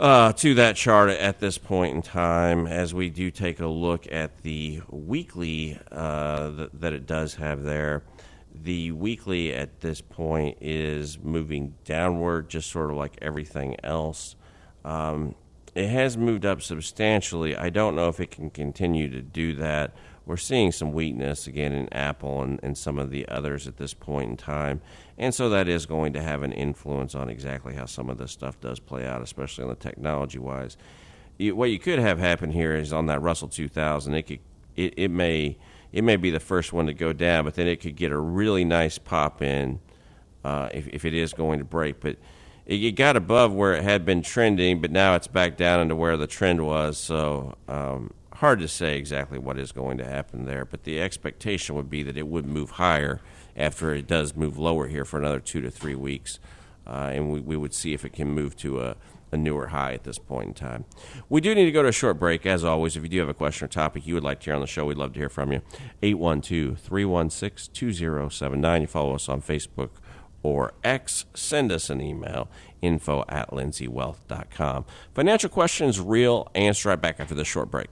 uh, 0.00 0.32
to 0.32 0.54
that 0.54 0.76
chart 0.76 1.10
at 1.10 1.40
this 1.40 1.58
point 1.58 1.94
in 1.94 2.00
time 2.00 2.66
as 2.66 2.94
we 2.94 3.10
do 3.10 3.30
take 3.30 3.60
a 3.60 3.66
look 3.66 4.10
at 4.10 4.42
the 4.42 4.80
weekly 4.88 5.78
uh, 5.92 6.50
th- 6.56 6.70
that 6.72 6.94
it 6.94 7.06
does 7.06 7.34
have 7.34 7.62
there. 7.64 8.02
The 8.54 8.92
weekly 8.92 9.52
at 9.52 9.80
this 9.80 10.00
point 10.00 10.56
is 10.60 11.18
moving 11.18 11.74
downward, 11.84 12.48
just 12.48 12.70
sort 12.70 12.90
of 12.90 12.96
like 12.96 13.18
everything 13.20 13.76
else. 13.84 14.36
Um, 14.86 15.34
it 15.74 15.88
has 15.88 16.16
moved 16.16 16.46
up 16.46 16.62
substantially. 16.62 17.54
I 17.54 17.68
don't 17.68 17.94
know 17.94 18.08
if 18.08 18.20
it 18.20 18.30
can 18.30 18.50
continue 18.50 19.10
to 19.10 19.20
do 19.20 19.54
that. 19.56 19.92
We're 20.26 20.36
seeing 20.36 20.70
some 20.72 20.92
weakness 20.92 21.46
again 21.46 21.72
in 21.72 21.92
Apple 21.92 22.42
and, 22.42 22.60
and 22.62 22.76
some 22.76 22.98
of 22.98 23.10
the 23.10 23.26
others 23.28 23.66
at 23.66 23.78
this 23.78 23.94
point 23.94 24.30
in 24.30 24.36
time. 24.36 24.80
And 25.18 25.34
so 25.34 25.48
that 25.50 25.68
is 25.68 25.86
going 25.86 26.12
to 26.12 26.22
have 26.22 26.42
an 26.42 26.52
influence 26.52 27.14
on 27.14 27.28
exactly 27.28 27.74
how 27.74 27.86
some 27.86 28.08
of 28.08 28.18
this 28.18 28.30
stuff 28.30 28.60
does 28.60 28.78
play 28.78 29.06
out, 29.06 29.22
especially 29.22 29.64
on 29.64 29.70
the 29.70 29.76
technology 29.76 30.38
wise. 30.38 30.76
what 31.38 31.70
you 31.70 31.78
could 31.78 31.98
have 31.98 32.18
happen 32.18 32.50
here 32.50 32.74
is 32.74 32.92
on 32.92 33.06
that 33.06 33.22
Russell 33.22 33.48
2000, 33.48 34.14
it 34.14 34.22
could 34.22 34.40
it, 34.76 34.94
it 34.96 35.10
may 35.10 35.56
it 35.92 36.04
may 36.04 36.16
be 36.16 36.30
the 36.30 36.40
first 36.40 36.72
one 36.72 36.86
to 36.86 36.94
go 36.94 37.12
down, 37.12 37.44
but 37.44 37.54
then 37.54 37.66
it 37.66 37.80
could 37.80 37.96
get 37.96 38.12
a 38.12 38.18
really 38.18 38.64
nice 38.64 38.96
pop 38.98 39.42
in 39.42 39.80
uh, 40.44 40.68
if, 40.72 40.86
if 40.88 41.04
it 41.04 41.14
is 41.14 41.32
going 41.32 41.58
to 41.58 41.64
break. 41.64 42.00
But 42.00 42.16
it, 42.66 42.92
got 42.92 43.16
above 43.16 43.52
where 43.52 43.74
it 43.74 43.82
had 43.82 44.04
been 44.04 44.22
trending, 44.22 44.80
but 44.80 44.92
now 44.92 45.16
it's 45.16 45.26
back 45.26 45.56
down 45.56 45.80
into 45.80 45.96
where 45.96 46.16
the 46.16 46.28
trend 46.28 46.64
was. 46.64 46.96
So 46.96 47.56
um, 47.66 48.12
hard 48.40 48.58
to 48.58 48.68
say 48.68 48.96
exactly 48.96 49.38
what 49.38 49.58
is 49.58 49.70
going 49.72 49.98
to 49.98 50.04
happen 50.04 50.46
there. 50.46 50.64
But 50.64 50.84
the 50.84 51.00
expectation 51.00 51.74
would 51.76 51.90
be 51.90 52.02
that 52.02 52.16
it 52.16 52.26
would 52.26 52.46
move 52.46 52.72
higher 52.72 53.20
after 53.56 53.94
it 53.94 54.06
does 54.06 54.34
move 54.34 54.58
lower 54.58 54.88
here 54.88 55.04
for 55.04 55.18
another 55.18 55.40
two 55.40 55.60
to 55.60 55.70
three 55.70 55.94
weeks, 55.94 56.38
uh, 56.86 57.10
and 57.12 57.30
we, 57.30 57.40
we 57.40 57.56
would 57.56 57.74
see 57.74 57.92
if 57.92 58.04
it 58.04 58.12
can 58.12 58.28
move 58.28 58.56
to 58.58 58.80
a 58.80 58.96
a 59.32 59.36
newer 59.36 59.68
high 59.68 59.94
at 59.94 60.04
this 60.04 60.18
point 60.18 60.48
in 60.48 60.54
time. 60.54 60.84
We 61.28 61.40
do 61.40 61.54
need 61.54 61.66
to 61.66 61.72
go 61.72 61.82
to 61.82 61.88
a 61.88 61.92
short 61.92 62.18
break. 62.18 62.44
As 62.46 62.64
always, 62.64 62.96
if 62.96 63.02
you 63.02 63.08
do 63.08 63.20
have 63.20 63.28
a 63.28 63.34
question 63.34 63.64
or 63.64 63.68
topic 63.68 64.06
you 64.06 64.14
would 64.14 64.24
like 64.24 64.40
to 64.40 64.46
hear 64.46 64.54
on 64.54 64.60
the 64.60 64.66
show, 64.66 64.86
we'd 64.86 64.96
love 64.96 65.12
to 65.12 65.20
hear 65.20 65.28
from 65.28 65.52
you. 65.52 65.60
812 66.02 66.78
316 66.80 67.72
2079. 67.72 68.80
You 68.80 68.86
follow 68.86 69.14
us 69.14 69.28
on 69.28 69.40
Facebook 69.40 69.90
or 70.42 70.72
X, 70.82 71.26
send 71.34 71.70
us 71.70 71.90
an 71.90 72.00
email, 72.00 72.48
info 72.80 73.24
at 73.28 73.50
lindseywealth.com. 73.50 74.86
Financial 75.14 75.50
questions, 75.50 76.00
real, 76.00 76.50
answer 76.54 76.88
right 76.88 77.00
back 77.00 77.20
after 77.20 77.34
this 77.34 77.46
short 77.46 77.70
break. 77.70 77.90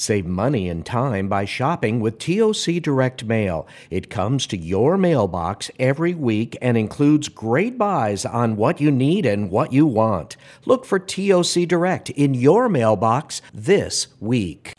Save 0.00 0.26
money 0.26 0.68
and 0.68 0.86
time 0.86 1.28
by 1.28 1.44
shopping 1.44 1.98
with 1.98 2.20
TOC 2.20 2.80
Direct 2.80 3.24
Mail. 3.24 3.66
It 3.90 4.08
comes 4.08 4.46
to 4.46 4.56
your 4.56 4.96
mailbox 4.96 5.72
every 5.80 6.14
week 6.14 6.56
and 6.62 6.78
includes 6.78 7.28
great 7.28 7.76
buys 7.76 8.24
on 8.24 8.54
what 8.54 8.80
you 8.80 8.92
need 8.92 9.26
and 9.26 9.50
what 9.50 9.72
you 9.72 9.86
want. 9.86 10.36
Look 10.64 10.84
for 10.84 11.00
TOC 11.00 11.66
Direct 11.66 12.10
in 12.10 12.32
your 12.32 12.68
mailbox 12.68 13.42
this 13.52 14.06
week. 14.20 14.74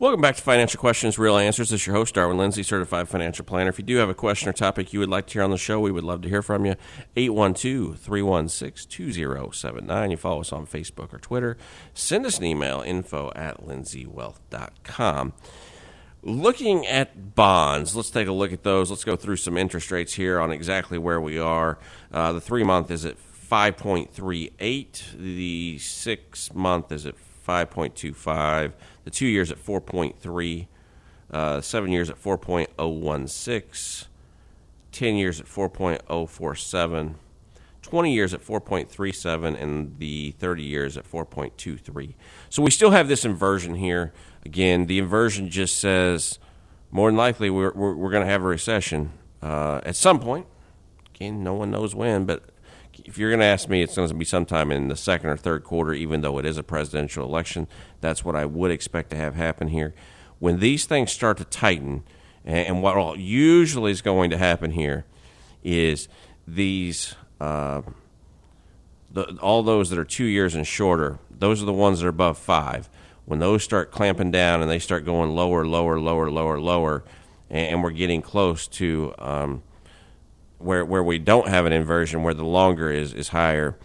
Welcome 0.00 0.20
back 0.20 0.34
to 0.34 0.42
Financial 0.42 0.80
Questions, 0.80 1.20
Real 1.20 1.36
Answers. 1.36 1.70
This 1.70 1.82
is 1.82 1.86
your 1.86 1.94
host, 1.94 2.16
Darwin 2.16 2.36
Lindsey, 2.36 2.64
certified 2.64 3.08
financial 3.08 3.44
planner. 3.44 3.70
If 3.70 3.78
you 3.78 3.84
do 3.84 3.98
have 3.98 4.08
a 4.08 4.14
question 4.14 4.48
or 4.48 4.52
topic 4.52 4.92
you 4.92 4.98
would 4.98 5.08
like 5.08 5.26
to 5.26 5.34
hear 5.34 5.44
on 5.44 5.52
the 5.52 5.56
show, 5.56 5.78
we 5.78 5.92
would 5.92 6.02
love 6.02 6.20
to 6.22 6.28
hear 6.28 6.42
from 6.42 6.66
you. 6.66 6.74
812 7.14 7.96
316 8.00 8.90
2079. 8.90 10.10
You 10.10 10.16
follow 10.16 10.40
us 10.40 10.52
on 10.52 10.66
Facebook 10.66 11.14
or 11.14 11.18
Twitter. 11.18 11.56
Send 11.94 12.26
us 12.26 12.38
an 12.38 12.44
email, 12.44 12.80
info 12.80 13.30
at 13.36 13.64
lindseywealth.com. 13.64 15.32
Looking 16.22 16.86
at 16.88 17.36
bonds, 17.36 17.94
let's 17.94 18.10
take 18.10 18.26
a 18.26 18.32
look 18.32 18.52
at 18.52 18.64
those. 18.64 18.90
Let's 18.90 19.04
go 19.04 19.14
through 19.14 19.36
some 19.36 19.56
interest 19.56 19.92
rates 19.92 20.14
here 20.14 20.40
on 20.40 20.50
exactly 20.50 20.98
where 20.98 21.20
we 21.20 21.38
are. 21.38 21.78
Uh, 22.12 22.32
the 22.32 22.40
three 22.40 22.64
month 22.64 22.90
is 22.90 23.04
at 23.04 23.16
5.38, 23.48 25.16
the 25.16 25.78
six 25.78 26.52
month 26.52 26.90
is 26.90 27.06
at 27.06 27.14
5.25 27.46 28.72
the 29.04 29.10
two 29.10 29.26
years 29.26 29.52
at 29.52 29.58
4.3, 29.58 30.66
uh, 31.30 31.60
seven 31.60 31.92
years 31.92 32.10
at 32.10 32.20
4.016, 32.22 34.06
10 34.92 35.14
years 35.16 35.40
at 35.40 35.46
4.047, 35.46 37.14
20 37.82 38.14
years 38.14 38.34
at 38.34 38.44
4.37, 38.44 39.62
and 39.62 39.98
the 39.98 40.30
30 40.32 40.62
years 40.62 40.96
at 40.96 41.10
4.23. 41.10 42.14
So 42.48 42.62
we 42.62 42.70
still 42.70 42.92
have 42.92 43.08
this 43.08 43.24
inversion 43.24 43.74
here. 43.74 44.12
Again, 44.44 44.86
the 44.86 44.98
inversion 44.98 45.50
just 45.50 45.78
says 45.78 46.38
more 46.90 47.08
than 47.08 47.16
likely 47.16 47.50
we're, 47.50 47.72
we're, 47.72 47.94
we're 47.94 48.10
going 48.10 48.24
to 48.24 48.30
have 48.30 48.42
a 48.42 48.46
recession 48.46 49.10
uh, 49.42 49.80
at 49.84 49.96
some 49.96 50.20
point. 50.20 50.46
Again, 51.14 51.42
no 51.44 51.54
one 51.54 51.70
knows 51.70 51.94
when, 51.94 52.24
but 52.24 52.42
if 53.04 53.18
you're 53.18 53.30
going 53.30 53.40
to 53.40 53.46
ask 53.46 53.68
me, 53.68 53.82
it's 53.82 53.96
going 53.96 54.08
to 54.08 54.14
be 54.14 54.24
sometime 54.24 54.72
in 54.72 54.88
the 54.88 54.96
second 54.96 55.30
or 55.30 55.36
third 55.36 55.64
quarter, 55.64 55.92
even 55.92 56.22
though 56.22 56.38
it 56.38 56.46
is 56.46 56.56
a 56.56 56.62
presidential 56.62 57.24
election. 57.24 57.68
That's 58.00 58.24
what 58.24 58.34
I 58.34 58.46
would 58.46 58.70
expect 58.70 59.10
to 59.10 59.16
have 59.16 59.34
happen 59.34 59.68
here. 59.68 59.94
When 60.38 60.58
these 60.58 60.86
things 60.86 61.12
start 61.12 61.36
to 61.38 61.44
tighten, 61.44 62.02
and 62.44 62.82
what 62.82 63.18
usually 63.18 63.92
is 63.92 64.02
going 64.02 64.30
to 64.30 64.38
happen 64.38 64.72
here 64.72 65.04
is 65.62 66.08
these 66.46 67.14
uh, 67.40 67.82
the, 69.10 69.36
all 69.40 69.62
those 69.62 69.90
that 69.90 69.98
are 69.98 70.04
two 70.04 70.24
years 70.24 70.54
and 70.54 70.66
shorter. 70.66 71.18
Those 71.30 71.62
are 71.62 71.66
the 71.66 71.72
ones 71.72 72.00
that 72.00 72.06
are 72.06 72.10
above 72.10 72.36
five. 72.36 72.88
When 73.24 73.38
those 73.38 73.62
start 73.62 73.90
clamping 73.90 74.30
down 74.30 74.60
and 74.60 74.70
they 74.70 74.78
start 74.78 75.04
going 75.04 75.30
lower, 75.30 75.64
lower, 75.66 75.98
lower, 75.98 76.30
lower, 76.30 76.60
lower, 76.60 77.04
and, 77.48 77.82
we're 77.82 77.92
getting 77.92 78.20
close 78.20 78.66
to 78.66 79.14
um, 79.18 79.62
where 80.64 80.84
where 80.84 81.02
we 81.02 81.18
don't 81.18 81.48
have 81.48 81.66
an 81.66 81.72
inversion, 81.72 82.22
where 82.22 82.34
the 82.34 82.44
longer 82.44 82.90
is 82.90 83.12
is 83.12 83.28
higher, 83.28 83.76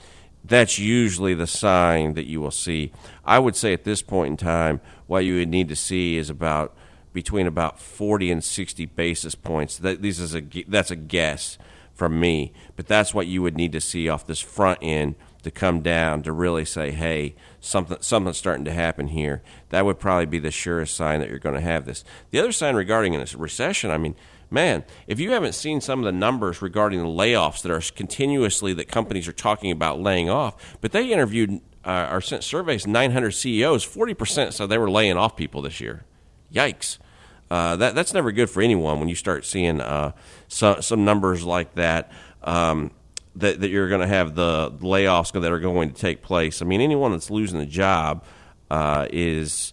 that's 0.43 0.79
usually 0.79 1.33
the 1.33 1.47
sign 1.47 2.13
that 2.13 2.27
you 2.27 2.41
will 2.41 2.51
see. 2.51 2.91
I 3.25 3.39
would 3.39 3.55
say 3.55 3.73
at 3.73 3.83
this 3.83 4.01
point 4.01 4.31
in 4.31 4.37
time, 4.37 4.81
what 5.07 5.25
you 5.25 5.35
would 5.35 5.49
need 5.49 5.69
to 5.69 5.75
see 5.75 6.17
is 6.17 6.29
about 6.29 6.75
between 7.13 7.47
about 7.47 7.79
40 7.79 8.31
and 8.31 8.43
60 8.43 8.85
basis 8.85 9.35
points. 9.35 9.77
That 9.77 10.01
this 10.01 10.19
is 10.19 10.35
a 10.35 10.41
that's 10.67 10.91
a 10.91 10.95
guess 10.95 11.57
from 11.93 12.19
me, 12.19 12.53
but 12.75 12.87
that's 12.87 13.13
what 13.13 13.27
you 13.27 13.41
would 13.41 13.57
need 13.57 13.73
to 13.73 13.81
see 13.81 14.07
off 14.07 14.25
this 14.25 14.39
front 14.39 14.79
end 14.81 15.15
to 15.43 15.51
come 15.51 15.81
down 15.81 16.21
to 16.23 16.31
really 16.31 16.65
say, 16.65 16.91
hey, 16.91 17.35
something 17.59 17.97
something's 18.01 18.37
starting 18.37 18.65
to 18.65 18.73
happen 18.73 19.07
here. 19.07 19.41
That 19.69 19.85
would 19.85 19.99
probably 19.99 20.25
be 20.25 20.39
the 20.39 20.51
surest 20.51 20.95
sign 20.95 21.19
that 21.19 21.29
you're 21.29 21.39
going 21.39 21.55
to 21.55 21.61
have 21.61 21.85
this. 21.85 22.03
The 22.31 22.39
other 22.39 22.51
sign 22.51 22.75
regarding 22.75 23.15
a 23.15 23.25
recession, 23.37 23.91
I 23.91 23.97
mean, 23.97 24.15
man, 24.49 24.83
if 25.07 25.19
you 25.19 25.31
haven't 25.31 25.53
seen 25.53 25.81
some 25.81 25.99
of 25.99 26.05
the 26.05 26.11
numbers 26.11 26.61
regarding 26.61 26.99
the 26.99 27.05
layoffs 27.05 27.61
that 27.61 27.71
are 27.71 27.81
continuously 27.95 28.73
that 28.73 28.87
companies 28.87 29.27
are 29.27 29.33
talking 29.33 29.71
about 29.71 29.99
laying 29.99 30.29
off, 30.29 30.77
but 30.81 30.91
they 30.91 31.11
interviewed 31.11 31.61
uh, 31.85 32.09
or 32.11 32.21
sent 32.21 32.43
surveys 32.43 32.85
900 32.85 33.31
CEOs, 33.31 33.85
40% 33.85 34.53
said 34.53 34.69
they 34.69 34.77
were 34.77 34.89
laying 34.89 35.17
off 35.17 35.35
people 35.35 35.61
this 35.61 35.79
year. 35.79 36.03
Yikes. 36.53 36.97
Uh, 37.51 37.75
that 37.77 37.95
that's 37.95 38.13
never 38.13 38.31
good 38.31 38.47
for 38.49 38.61
anyone 38.61 38.99
when 38.99 39.09
you 39.09 39.15
start 39.15 39.43
seeing 39.43 39.81
uh, 39.81 40.11
some 40.47 40.83
some 40.83 41.03
numbers 41.03 41.43
like 41.43 41.73
that. 41.75 42.11
Um, 42.43 42.91
that, 43.35 43.61
that 43.61 43.69
you're 43.69 43.89
going 43.89 44.01
to 44.01 44.07
have 44.07 44.35
the 44.35 44.71
layoffs 44.79 45.31
that 45.39 45.51
are 45.51 45.59
going 45.59 45.91
to 45.91 45.95
take 45.95 46.21
place. 46.21 46.61
I 46.61 46.65
mean, 46.65 46.81
anyone 46.81 47.11
that's 47.11 47.29
losing 47.29 47.59
a 47.61 47.65
job 47.65 48.23
uh, 48.69 49.07
is 49.11 49.71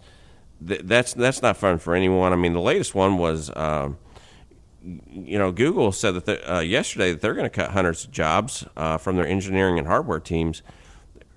th- 0.66 0.83
that's 0.85 1.14
that's 1.14 1.42
not 1.42 1.56
fun 1.56 1.78
for 1.78 1.95
anyone. 1.95 2.33
I 2.33 2.37
mean, 2.37 2.52
the 2.52 2.61
latest 2.61 2.95
one 2.95 3.18
was 3.18 3.50
um, 3.56 3.99
you 5.11 5.38
know, 5.38 5.50
Google 5.50 5.90
said 5.90 6.14
that 6.14 6.50
uh, 6.50 6.61
yesterday 6.61 7.11
that 7.12 7.21
they're 7.21 7.35
going 7.35 7.45
to 7.45 7.50
cut 7.50 7.71
hundreds 7.71 8.05
of 8.05 8.12
jobs 8.12 8.64
uh, 8.76 8.99
from 8.99 9.16
their 9.16 9.26
engineering 9.26 9.78
and 9.78 9.87
hardware 9.87 10.21
teams. 10.21 10.62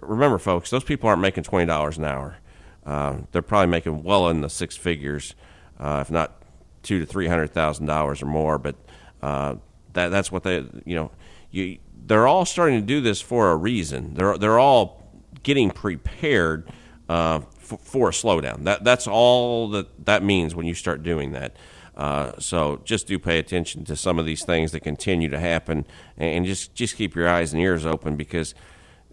Remember, 0.01 0.37
folks, 0.37 0.69
those 0.69 0.83
people 0.83 1.09
aren't 1.09 1.21
making 1.21 1.43
twenty 1.43 1.65
dollars 1.65 1.97
an 1.97 2.05
hour. 2.05 2.37
Uh, 2.85 3.17
they're 3.31 3.41
probably 3.41 3.67
making 3.67 4.03
well 4.03 4.29
in 4.29 4.41
the 4.41 4.49
six 4.49 4.77
figures, 4.77 5.35
uh, 5.79 5.99
if 6.01 6.11
not 6.11 6.41
two 6.83 6.99
to 6.99 7.05
three 7.05 7.27
hundred 7.27 7.51
thousand 7.51 7.87
dollars 7.87 8.21
or 8.21 8.27
more. 8.27 8.59
But 8.59 8.75
uh, 9.21 9.55
that 9.93 10.09
that's 10.09 10.31
what 10.31 10.43
they, 10.43 10.65
you 10.85 10.95
know, 10.95 11.11
you, 11.51 11.79
they're 12.05 12.27
all 12.27 12.45
starting 12.45 12.79
to 12.79 12.85
do 12.85 13.01
this 13.01 13.19
for 13.19 13.51
a 13.51 13.55
reason. 13.55 14.13
They're 14.13 14.37
they're 14.37 14.59
all 14.59 15.03
getting 15.41 15.71
prepared 15.71 16.71
uh, 17.07 17.39
for, 17.57 17.77
for 17.77 18.09
a 18.09 18.11
slowdown. 18.11 18.63
That 18.63 18.83
that's 18.83 19.07
all 19.07 19.69
that 19.69 20.05
that 20.05 20.23
means 20.23 20.53
when 20.55 20.65
you 20.65 20.75
start 20.75 21.03
doing 21.03 21.31
that. 21.31 21.55
Uh, 21.99 22.31
so 22.39 22.79
just 22.85 23.07
do 23.07 23.19
pay 23.19 23.39
attention 23.39 23.83
to 23.83 23.93
some 23.93 24.17
of 24.17 24.25
these 24.25 24.45
things 24.45 24.71
that 24.71 24.79
continue 24.79 25.27
to 25.27 25.37
happen, 25.37 25.85
and 26.15 26.45
just 26.45 26.73
just 26.73 26.95
keep 26.95 27.13
your 27.13 27.27
eyes 27.27 27.51
and 27.51 27.61
ears 27.61 27.85
open 27.85 28.15
because 28.15 28.55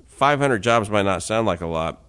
500 0.07 0.63
jobs 0.63 0.89
might 0.89 1.03
not 1.03 1.25
sound 1.25 1.49
like 1.49 1.61
a 1.61 1.67
lot. 1.67 2.01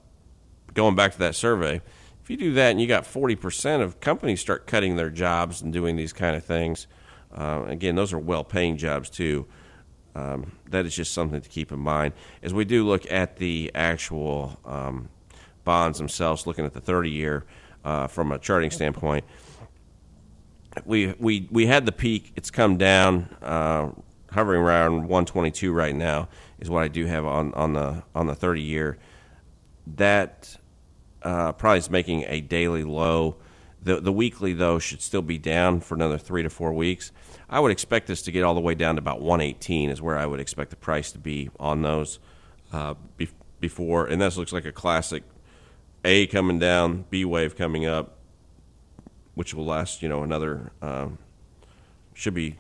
Going 0.76 0.94
back 0.94 1.14
to 1.14 1.20
that 1.20 1.34
survey, 1.34 1.82
if 2.22 2.30
you 2.30 2.38
do 2.38 2.54
that 2.54 2.70
and 2.70 2.80
you 2.80 2.86
got 2.86 3.06
40% 3.06 3.82
of 3.82 4.00
companies 4.00 4.40
start 4.40 4.68
cutting 4.68 4.98
their 4.98 5.10
jobs 5.10 5.64
and 5.64 5.74
doing 5.74 5.96
these 5.96 6.14
kind 6.14 6.36
of 6.36 6.46
things, 6.46 6.86
uh, 7.34 7.64
again, 7.66 7.96
those 7.96 8.14
are 8.14 8.20
well-paying 8.20 8.78
jobs 8.78 9.10
too. 9.10 9.48
Um, 10.14 10.52
that 10.70 10.86
is 10.86 10.96
just 10.96 11.12
something 11.12 11.42
to 11.42 11.50
keep 11.50 11.72
in 11.72 11.80
mind 11.80 12.14
as 12.44 12.54
we 12.54 12.66
do 12.66 12.86
look 12.86 13.12
at 13.12 13.38
the 13.38 13.72
actual 13.74 14.60
um, 14.64 15.10
bonds 15.64 15.98
themselves. 15.98 16.46
Looking 16.46 16.66
at 16.66 16.74
the 16.76 16.82
30-year 16.82 17.46
uh, 17.84 18.06
from 18.06 18.32
a 18.32 18.38
charting 18.38 18.70
standpoint 18.70 19.26
we 20.86 21.14
we 21.20 21.48
we 21.52 21.66
had 21.68 21.86
the 21.86 21.92
peak. 21.92 22.34
It's 22.36 22.52
come 22.52 22.78
down, 22.78 23.36
uh, 23.42 23.90
hovering 24.32 24.62
around 24.62 24.94
122 25.04 25.72
right 25.74 25.96
now 25.96 26.30
is 26.60 26.70
what 26.70 26.84
I 26.84 26.88
do 26.88 27.06
have 27.06 27.26
on 27.26 27.54
on 27.54 27.74
the 27.74 28.04
on 28.16 28.28
the 28.28 28.36
30 28.36 28.62
year. 28.62 28.98
that 29.96 30.58
uh, 31.24 31.52
probably 31.54 31.80
is 31.80 31.90
making 31.90 32.26
a 32.28 32.42
daily 32.42 32.84
low. 32.84 33.38
The 33.84 34.00
the 34.02 34.12
weekly 34.12 34.54
though 34.54 34.80
should 34.80 35.02
still 35.02 35.22
be 35.22 35.38
down 35.38 35.80
for 35.82 35.96
another 35.96 36.18
three 36.18 36.44
to 36.44 36.50
four 36.50 36.74
weeks. 36.74 37.12
I 37.50 37.60
would 37.60 37.72
expect 37.72 38.08
this 38.08 38.22
to 38.24 38.32
get 38.32 38.44
all 38.44 38.54
the 38.56 38.60
way 38.62 38.76
down 38.76 38.96
to 38.96 39.00
about 39.00 39.22
118 39.22 39.90
is 39.90 40.02
where 40.02 40.18
I 40.18 40.26
would 40.26 40.40
expect 40.42 40.70
the 40.72 40.76
price 40.76 41.12
to 41.14 41.20
be 41.20 41.50
on 41.60 41.82
those 41.82 42.20
uh, 42.74 42.96
be- 43.16 43.30
before, 43.62 44.08
and 44.08 44.22
this 44.22 44.36
looks 44.38 44.52
like 44.52 44.66
a 44.66 44.72
classic 44.74 45.24
A 46.04 46.28
coming 46.28 46.60
down, 46.60 47.06
B 47.10 47.24
wave 47.24 47.56
coming 47.56 47.86
up, 47.86 48.17
which 49.38 49.54
will 49.54 49.66
last 49.66 50.02
you 50.02 50.10
know 50.10 50.24
another 50.24 50.72
um, 50.82 51.20
should 52.14 52.34
be 52.34 52.56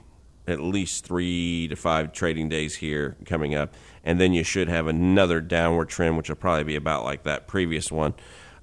at 0.47 0.59
least 0.61 1.05
three 1.05 1.67
to 1.67 1.75
five 1.75 2.13
trading 2.13 2.47
days 2.47 2.75
here 2.75 3.17
coming 3.25 3.55
up, 3.55 3.73
and 4.03 4.21
then 4.21 4.31
you 4.31 4.43
should 4.43 4.69
have 4.69 4.85
another 4.87 5.41
downward 5.41 5.89
trend, 5.89 6.15
which 6.15 6.29
will 6.29 6.35
probably 6.35 6.63
be 6.63 6.75
about 6.75 7.03
like 7.03 7.23
that 7.23 7.47
previous 7.47 7.91
one. 7.91 8.13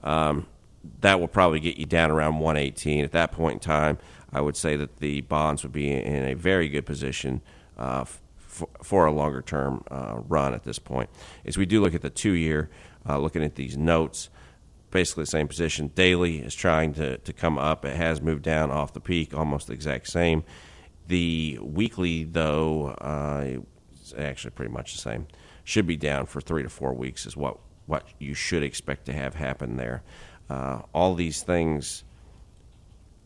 Um, 0.02 0.46
that 1.00 1.18
will 1.18 1.28
probably 1.28 1.60
get 1.60 1.76
you 1.76 1.86
down 1.86 2.10
around 2.10 2.38
118. 2.38 3.04
At 3.04 3.12
that 3.12 3.32
point 3.32 3.54
in 3.54 3.60
time, 3.60 3.98
I 4.32 4.40
would 4.40 4.56
say 4.56 4.76
that 4.76 4.98
the 4.98 5.22
bonds 5.22 5.62
would 5.62 5.72
be 5.72 5.90
in 5.90 6.24
a 6.24 6.34
very 6.34 6.68
good 6.68 6.86
position 6.86 7.40
uh, 7.76 8.04
for 8.82 9.06
a 9.06 9.12
longer 9.12 9.42
term 9.42 9.82
uh, 9.90 10.20
run 10.28 10.54
at 10.54 10.62
this 10.62 10.78
point. 10.78 11.10
As 11.44 11.58
we 11.58 11.66
do 11.66 11.80
look 11.80 11.94
at 11.94 12.02
the 12.02 12.10
two 12.10 12.32
year, 12.32 12.70
uh, 13.08 13.18
looking 13.18 13.42
at 13.42 13.56
these 13.56 13.76
notes, 13.76 14.28
basically 14.94 15.24
the 15.24 15.30
same 15.30 15.48
position. 15.48 15.90
Daily 15.96 16.38
is 16.38 16.54
trying 16.54 16.94
to, 16.94 17.18
to 17.18 17.32
come 17.32 17.58
up. 17.58 17.84
It 17.84 17.96
has 17.96 18.22
moved 18.22 18.44
down 18.44 18.70
off 18.70 18.92
the 18.92 19.00
peak, 19.00 19.34
almost 19.34 19.66
the 19.66 19.72
exact 19.72 20.08
same. 20.08 20.44
The 21.08 21.58
weekly, 21.60 22.22
though, 22.22 22.90
uh, 22.90 23.58
is 24.00 24.14
actually 24.16 24.52
pretty 24.52 24.72
much 24.72 24.94
the 24.94 25.00
same. 25.00 25.26
Should 25.64 25.88
be 25.88 25.96
down 25.96 26.26
for 26.26 26.40
three 26.40 26.62
to 26.62 26.68
four 26.68 26.94
weeks, 26.94 27.26
is 27.26 27.36
what, 27.36 27.58
what 27.86 28.06
you 28.20 28.34
should 28.34 28.62
expect 28.62 29.06
to 29.06 29.12
have 29.12 29.34
happen 29.34 29.76
there. 29.76 30.04
Uh, 30.48 30.82
all 30.94 31.16
these 31.16 31.42
things 31.42 32.04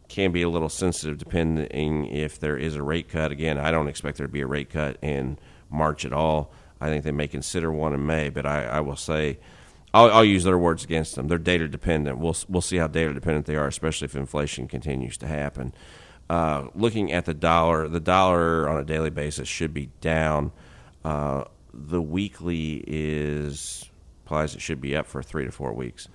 can 0.08 0.32
be 0.32 0.40
a 0.40 0.48
little 0.48 0.70
sensitive 0.70 1.18
depending 1.18 2.06
if 2.06 2.40
there 2.40 2.56
is 2.56 2.76
a 2.76 2.82
rate 2.82 3.10
cut. 3.10 3.30
Again, 3.30 3.58
I 3.58 3.70
don't 3.70 3.88
expect 3.88 4.16
there 4.16 4.26
to 4.26 4.32
be 4.32 4.40
a 4.40 4.46
rate 4.46 4.70
cut 4.70 4.96
in 5.02 5.38
March 5.68 6.06
at 6.06 6.14
all. 6.14 6.50
I 6.80 6.88
think 6.88 7.04
they 7.04 7.12
may 7.12 7.28
consider 7.28 7.70
one 7.70 7.92
in 7.92 8.06
May, 8.06 8.30
but 8.30 8.46
I, 8.46 8.64
I 8.64 8.80
will 8.80 8.96
say 8.96 9.38
I'll, 9.94 10.10
I'll, 10.10 10.24
use 10.24 10.44
their 10.44 10.58
words 10.58 10.84
against 10.84 11.14
them. 11.14 11.28
They're 11.28 11.38
data 11.38 11.66
dependent. 11.66 12.18
We'll 12.18 12.36
we'll 12.48 12.62
see 12.62 12.76
how 12.76 12.88
data 12.88 13.14
dependent 13.14 13.46
they 13.46 13.56
are, 13.56 13.66
especially 13.66 14.04
if 14.06 14.14
inflation 14.14 14.68
continues 14.68 15.16
to 15.18 15.26
happen. 15.26 15.72
Uh, 16.28 16.66
looking 16.74 17.10
at 17.10 17.24
the 17.24 17.32
dollar, 17.32 17.88
the 17.88 18.00
dollar 18.00 18.68
on 18.68 18.78
a 18.78 18.84
daily 18.84 19.10
basis 19.10 19.48
should 19.48 19.72
be 19.72 19.86
down. 20.00 20.52
Uh, 21.04 21.44
the 21.72 22.02
weekly 22.02 22.84
is 22.86 23.88
implies 24.24 24.54
it 24.54 24.60
should 24.60 24.80
be 24.80 24.94
up 24.94 25.06
for 25.06 25.22
three 25.22 25.46
to 25.46 25.50
four 25.50 25.72
weeks 25.72 26.08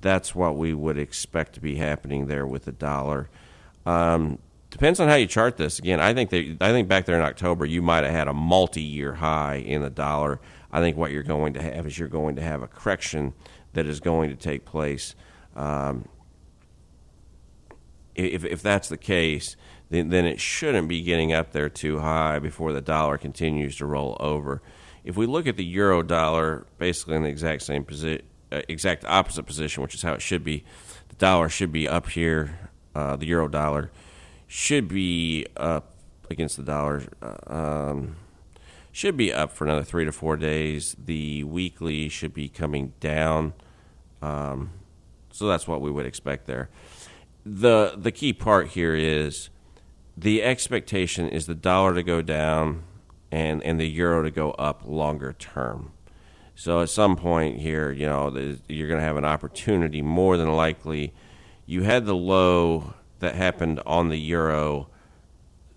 that's 0.00 0.34
what 0.34 0.56
we 0.56 0.74
would 0.74 0.98
expect 0.98 1.54
to 1.54 1.60
be 1.60 1.76
happening 1.76 2.26
there 2.26 2.46
with 2.46 2.64
the 2.64 2.72
dollar. 2.72 3.28
Um, 3.84 4.38
depends 4.70 5.00
on 5.00 5.08
how 5.08 5.14
you 5.14 5.26
chart 5.26 5.56
this. 5.56 5.78
Again, 5.78 6.00
I 6.00 6.14
think 6.14 6.30
that 6.30 6.58
I 6.60 6.70
think 6.70 6.88
back 6.88 7.06
there 7.06 7.16
in 7.16 7.22
October 7.22 7.66
you 7.66 7.82
might 7.82 8.04
have 8.04 8.12
had 8.12 8.28
a 8.28 8.32
multi-year 8.32 9.14
high 9.14 9.56
in 9.56 9.82
the 9.82 9.90
dollar. 9.90 10.40
I 10.72 10.80
think 10.80 10.96
what 10.96 11.10
you're 11.10 11.22
going 11.22 11.54
to 11.54 11.62
have 11.62 11.86
is 11.86 11.98
you're 11.98 12.08
going 12.08 12.36
to 12.36 12.42
have 12.42 12.62
a 12.62 12.66
correction 12.66 13.34
that 13.72 13.86
is 13.86 14.00
going 14.00 14.30
to 14.30 14.36
take 14.36 14.64
place. 14.64 15.14
Um, 15.54 16.08
if 18.14 18.44
if 18.44 18.62
that's 18.62 18.88
the 18.88 18.96
case, 18.96 19.56
then, 19.90 20.08
then 20.08 20.26
it 20.26 20.40
shouldn't 20.40 20.88
be 20.88 21.02
getting 21.02 21.32
up 21.32 21.52
there 21.52 21.68
too 21.68 22.00
high 22.00 22.38
before 22.38 22.72
the 22.72 22.80
dollar 22.80 23.18
continues 23.18 23.76
to 23.76 23.86
roll 23.86 24.16
over. 24.20 24.62
If 25.04 25.16
we 25.16 25.26
look 25.26 25.46
at 25.46 25.56
the 25.56 25.64
euro 25.64 26.02
dollar, 26.02 26.66
basically 26.78 27.16
in 27.16 27.22
the 27.22 27.28
exact 27.28 27.62
same 27.62 27.84
position 27.84 28.26
uh, 28.52 28.62
exact 28.68 29.04
opposite 29.04 29.42
position, 29.42 29.82
which 29.82 29.94
is 29.94 30.02
how 30.02 30.12
it 30.12 30.22
should 30.22 30.44
be. 30.44 30.64
The 31.08 31.16
dollar 31.16 31.48
should 31.48 31.72
be 31.72 31.88
up 31.88 32.08
here. 32.08 32.70
Uh, 32.94 33.16
the 33.16 33.26
euro 33.26 33.48
dollar 33.48 33.90
should 34.46 34.86
be 34.86 35.46
up 35.56 35.96
against 36.30 36.56
the 36.56 36.62
dollar. 36.62 37.02
Uh, 37.20 37.36
um, 37.52 38.16
should 38.96 39.14
be 39.14 39.30
up 39.30 39.52
for 39.52 39.64
another 39.64 39.82
three 39.82 40.06
to 40.06 40.10
four 40.10 40.38
days. 40.38 40.96
The 40.98 41.44
weekly 41.44 42.08
should 42.08 42.32
be 42.32 42.48
coming 42.48 42.94
down. 42.98 43.52
Um, 44.22 44.70
so 45.30 45.46
that's 45.46 45.68
what 45.68 45.82
we 45.82 45.90
would 45.90 46.06
expect 46.06 46.46
there. 46.46 46.70
the 47.44 47.92
The 47.94 48.10
key 48.10 48.32
part 48.32 48.68
here 48.68 48.94
is 48.94 49.50
the 50.16 50.42
expectation 50.42 51.28
is 51.28 51.44
the 51.44 51.54
dollar 51.54 51.92
to 51.92 52.02
go 52.02 52.22
down 52.22 52.84
and 53.30 53.62
and 53.64 53.78
the 53.78 53.84
euro 53.84 54.22
to 54.22 54.30
go 54.30 54.52
up 54.52 54.80
longer 54.86 55.34
term. 55.34 55.92
So 56.54 56.80
at 56.80 56.88
some 56.88 57.16
point 57.16 57.60
here, 57.60 57.92
you 57.92 58.06
know, 58.06 58.30
you're 58.66 58.88
going 58.88 59.00
to 59.00 59.06
have 59.06 59.18
an 59.18 59.26
opportunity. 59.26 60.00
More 60.00 60.38
than 60.38 60.50
likely, 60.50 61.12
you 61.66 61.82
had 61.82 62.06
the 62.06 62.16
low 62.16 62.94
that 63.18 63.34
happened 63.34 63.78
on 63.84 64.08
the 64.08 64.16
euro 64.16 64.88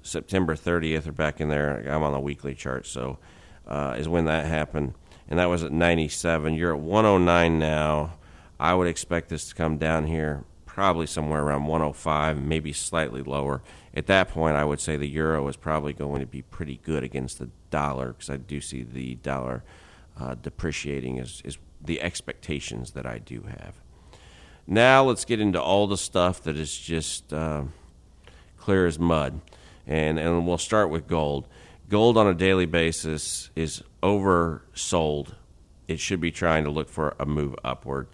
September 0.02 0.56
30th 0.56 1.08
or 1.08 1.12
back 1.12 1.42
in 1.42 1.50
there. 1.50 1.84
I'm 1.90 2.04
on 2.04 2.14
the 2.14 2.20
weekly 2.20 2.56
chart, 2.56 2.86
so 2.86 3.20
uh, 3.68 3.96
is 3.98 4.08
when 4.08 4.26
that 4.26 4.46
happened, 4.46 4.94
and 5.28 5.40
that 5.40 5.50
was 5.50 5.64
at 5.64 5.72
97. 5.72 6.54
You're 6.54 6.74
at 6.74 6.80
109 6.80 7.60
now. 7.60 8.14
I 8.60 8.74
would 8.74 8.88
expect 8.88 9.30
this 9.30 9.50
to 9.50 9.56
come 9.56 9.78
down 9.78 10.08
here 10.08 10.44
probably 10.80 11.08
somewhere 11.08 11.42
around 11.42 11.66
105, 11.66 12.42
maybe 12.42 12.72
slightly 12.72 13.22
lower. 13.22 13.62
At 13.94 14.06
that 14.06 14.30
point, 14.30 14.56
I 14.56 14.64
would 14.64 14.80
say 14.80 14.96
the 14.96 15.10
euro 15.10 15.48
is 15.48 15.58
probably 15.58 15.92
going 15.92 16.22
to 16.22 16.26
be 16.26 16.42
pretty 16.42 16.80
good 16.84 17.04
against 17.04 17.40
the 17.40 17.50
dollar 17.70 18.14
because 18.14 18.30
I 18.30 18.38
do 18.38 18.62
see 18.62 18.84
the 18.84 19.16
dollar 19.16 19.64
uh, 20.18 20.36
depreciating 20.36 21.18
is, 21.18 21.42
is 21.44 21.58
the 21.84 22.02
expectations 22.02 22.92
that 22.92 23.06
I 23.06 23.18
do 23.18 23.42
have. 23.42 23.76
Now 24.66 25.04
let's 25.04 25.26
get 25.26 25.40
into 25.40 25.62
all 25.62 25.88
the 25.88 25.98
stuff 25.98 26.44
that 26.44 26.56
is 26.56 26.78
just 26.78 27.34
uh, 27.34 27.64
clear 28.58 28.86
as 28.86 29.00
mud, 29.00 29.42
and 29.90 30.20
and 30.20 30.48
we'll 30.48 30.60
start 30.60 30.90
with 30.90 31.08
gold. 31.08 31.48
Gold 31.90 32.16
on 32.16 32.28
a 32.28 32.36
daily 32.36 32.68
basis 32.68 33.50
is 33.56 33.84
oversold. 34.04 35.34
It 35.88 36.00
should 36.00 36.22
be 36.22 36.32
trying 36.32 36.64
to 36.66 36.70
look 36.70 36.88
for 36.88 37.16
a 37.20 37.26
move 37.26 37.56
upward. 37.64 38.08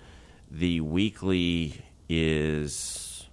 The 0.49 0.79
weekly 0.79 1.83
is 2.07 3.27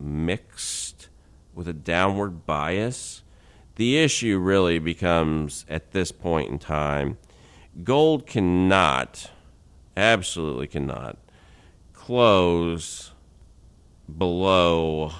mixed 0.00 1.08
with 1.54 1.68
a 1.68 1.72
downward 1.72 2.44
bias. 2.44 3.22
The 3.76 3.98
issue 3.98 4.38
really 4.38 4.80
becomes 4.80 5.64
at 5.68 5.92
this 5.92 6.10
point 6.10 6.50
in 6.50 6.58
time 6.58 7.18
gold 7.84 8.26
cannot, 8.26 9.30
absolutely 9.96 10.66
cannot, 10.66 11.18
close 11.92 13.12
below 14.18 15.12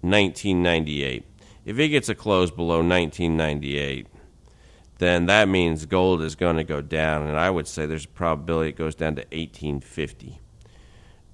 1998. 0.00 1.24
If 1.64 1.78
it 1.78 1.88
gets 1.88 2.08
a 2.08 2.14
close 2.14 2.50
below 2.50 2.78
1998, 2.78 4.06
then 4.98 5.26
that 5.26 5.48
means 5.48 5.86
gold 5.86 6.22
is 6.22 6.34
going 6.34 6.56
to 6.56 6.64
go 6.64 6.80
down, 6.80 7.26
and 7.26 7.38
I 7.38 7.50
would 7.50 7.66
say 7.66 7.86
there's 7.86 8.04
a 8.04 8.08
probability 8.08 8.70
it 8.70 8.76
goes 8.76 8.94
down 8.94 9.16
to 9.16 9.22
1850. 9.22 10.40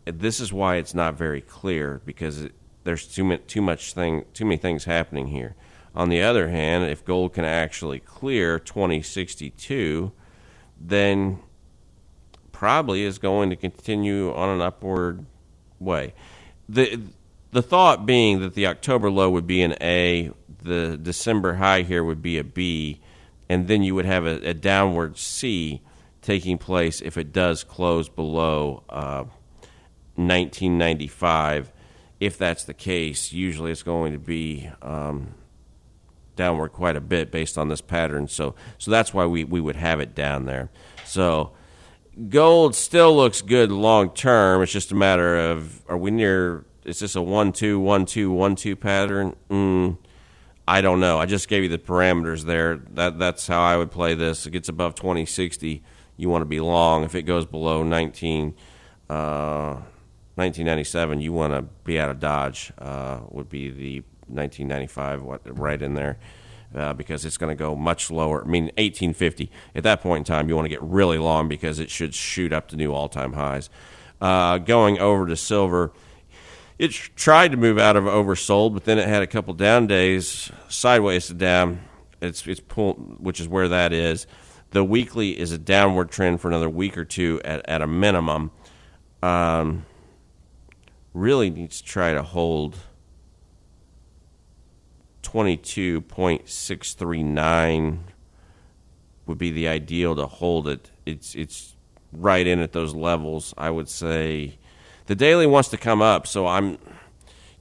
This 0.05 0.39
is 0.39 0.53
why 0.53 0.77
it's 0.77 0.95
not 0.95 1.15
very 1.15 1.41
clear 1.41 2.01
because 2.05 2.43
it, 2.43 2.53
there's 2.85 3.09
too, 3.09 3.37
too 3.39 3.61
much 3.61 3.93
thing, 3.93 4.25
too 4.33 4.45
many 4.45 4.57
things 4.57 4.85
happening 4.85 5.29
here. 5.29 5.57
On 5.97 6.11
the 6.11 6.23
other 6.23 6.49
hand, 6.49 6.85
if 6.85 7.05
gold 7.05 7.35
can 7.35 7.45
actually 7.45 7.99
clear 7.99 8.61
2062, 8.61 10.13
then 10.81 11.41
probably 12.53 13.03
is 13.03 13.19
going 13.19 13.51
to 13.51 13.57
continue 13.57 14.33
on 14.33 14.49
an 14.49 14.61
upward 14.61 15.27
way. 15.81 16.15
The 16.69 17.01
the 17.53 17.63
thought 17.63 18.07
being 18.07 18.41
that 18.41 18.55
the 18.55 18.67
October 18.67 19.11
low 19.11 19.31
would 19.31 19.47
be 19.47 19.63
an 19.63 19.75
A, 19.81 20.31
the 20.63 20.99
December 21.01 21.55
high 21.55 21.83
here 21.83 22.05
would 22.05 22.23
be 22.23 22.39
a 22.39 22.45
B, 22.45 23.01
and 23.49 23.69
then 23.69 23.83
you 23.83 23.95
would 23.95 24.05
have 24.05 24.27
a, 24.27 24.49
a 24.49 24.55
downward 24.55 25.17
C 25.17 25.83
taking 26.23 26.59
place 26.59 27.01
if 27.01 27.17
it 27.17 27.33
does 27.33 27.63
close 27.63 28.09
below 28.09 28.83
uh, 28.89 29.25
1995. 30.17 31.73
If 32.19 32.39
that's 32.39 32.65
the 32.65 32.75
case, 32.75 33.33
usually 33.33 33.71
it's 33.71 33.83
going 33.83 34.13
to 34.13 34.19
be 34.19 34.71
um, 34.83 35.35
downward 36.35 36.71
quite 36.71 36.97
a 36.97 37.01
bit 37.01 37.31
based 37.31 37.59
on 37.59 37.69
this 37.69 37.81
pattern. 37.81 38.29
So 38.29 38.55
so 38.79 38.91
that's 38.91 39.13
why 39.13 39.27
we, 39.27 39.45
we 39.45 39.61
would 39.61 39.77
have 39.77 40.01
it 40.01 40.15
down 40.15 40.47
there. 40.47 40.71
So 41.05 41.53
gold 42.29 42.75
still 42.75 43.17
looks 43.17 43.43
good 43.43 43.71
long 43.71 44.11
term. 44.11 44.63
It's 44.63 44.73
just 44.73 44.93
a 44.93 44.95
matter 44.95 45.37
of 45.37 45.83
are 45.89 45.97
we 45.99 46.11
near? 46.11 46.65
Is 46.87 47.01
this 47.01 47.17
a 47.17 47.23
one 47.23 47.53
two 47.53 47.79
one 47.81 48.07
two 48.07 48.31
one 48.31 48.55
two 48.57 48.77
pattern? 48.77 49.35
Mm, 49.51 49.99
I 50.69 50.81
don't 50.81 51.01
know. 51.01 51.19
I 51.19 51.27
just 51.27 51.49
gave 51.49 51.63
you 51.65 51.69
the 51.69 51.79
parameters 51.79 52.45
there. 52.45 52.77
That 52.95 53.19
that's 53.19 53.47
how 53.49 53.61
I 53.61 53.77
would 53.77 53.91
play 53.91 54.15
this. 54.15 54.47
It 54.47 54.53
gets 54.53 54.69
above 54.69 54.95
twenty 54.95 55.27
sixty. 55.27 55.83
You 56.17 56.29
want 56.29 56.43
to 56.43 56.47
be 56.47 56.61
long. 56.61 57.05
If 57.05 57.15
it 57.15 57.23
goes 57.23 57.45
below 57.45 57.83
19, 57.83 58.55
uh, 59.11 59.75
1997, 60.37 61.21
you 61.21 61.33
want 61.33 61.53
to 61.53 61.63
be 61.85 61.99
out 62.01 62.09
of 62.09 62.19
Dodge. 62.21 62.73
Uh, 62.79 63.21
would 63.29 63.51
be 63.51 63.69
the 63.71 64.01
1995, 64.29 65.23
what 65.23 65.43
right 65.59 65.83
in 65.83 65.93
there. 65.93 66.19
uh, 66.75 66.93
because 66.93 67.25
it's 67.25 67.37
going 67.37 67.55
to 67.55 67.59
go 67.59 67.75
much 67.75 68.11
lower. 68.11 68.43
I 68.43 68.47
mean, 68.47 68.65
1850 68.77 69.51
at 69.75 69.83
that 69.85 70.01
point 70.01 70.19
in 70.21 70.25
time, 70.25 70.49
you 70.49 70.55
want 70.55 70.67
to 70.67 70.71
get 70.71 70.83
really 70.83 71.19
long 71.19 71.49
because 71.49 71.79
it 71.79 71.91
should 71.91 72.15
shoot 72.15 72.53
up 72.53 72.69
to 72.69 72.77
new 72.77 72.93
all 72.93 73.09
time 73.09 73.35
highs. 73.35 73.71
Uh, 74.21 74.59
going 74.59 74.99
over 74.99 75.27
to 75.27 75.37
silver, 75.37 75.93
it 76.79 76.91
tried 76.91 77.53
to 77.53 77.57
move 77.57 77.79
out 77.79 77.97
of 77.97 78.05
oversold, 78.05 78.75
but 78.75 78.85
then 78.85 78.99
it 78.99 79.09
had 79.09 79.23
a 79.23 79.27
couple 79.27 79.55
down 79.55 79.87
days, 79.87 80.53
sideways 80.69 81.29
to 81.29 81.35
down. 81.35 81.81
It's 82.21 82.47
it's 82.47 82.61
pull, 82.61 82.95
which 82.95 83.41
is 83.41 83.49
where 83.49 83.69
that 83.69 83.93
is. 83.93 84.27
The 84.71 84.85
weekly 84.85 85.39
is 85.39 85.53
a 85.53 85.59
downward 85.59 86.11
trend 86.11 86.41
for 86.41 86.49
another 86.49 86.69
week 86.69 86.99
or 86.99 87.05
two 87.05 87.41
at, 87.45 87.69
at 87.69 87.83
a 87.83 87.87
minimum. 87.87 88.51
Um, 89.23 89.87
really 91.15 91.51
needs 91.51 91.81
to 91.81 91.87
try 91.87 92.13
to 92.13 92.23
hold 92.23 92.77
22.639 95.23 97.99
would 99.27 99.39
be 99.39 99.51
the 99.51 99.67
ideal 99.67 100.15
to 100.15 100.27
hold 100.27 100.69
it. 100.69 100.91
It's 101.05 101.35
it's 101.35 101.75
right 102.13 102.47
in 102.47 102.61
at 102.61 102.73
those 102.73 102.95
levels. 102.95 103.53
I 103.59 103.71
would 103.71 103.89
say 103.89 104.59
the 105.07 105.15
daily 105.15 105.47
wants 105.47 105.69
to 105.71 105.77
come 105.77 106.03
up, 106.03 106.27
so 106.27 106.47
I'm 106.47 106.79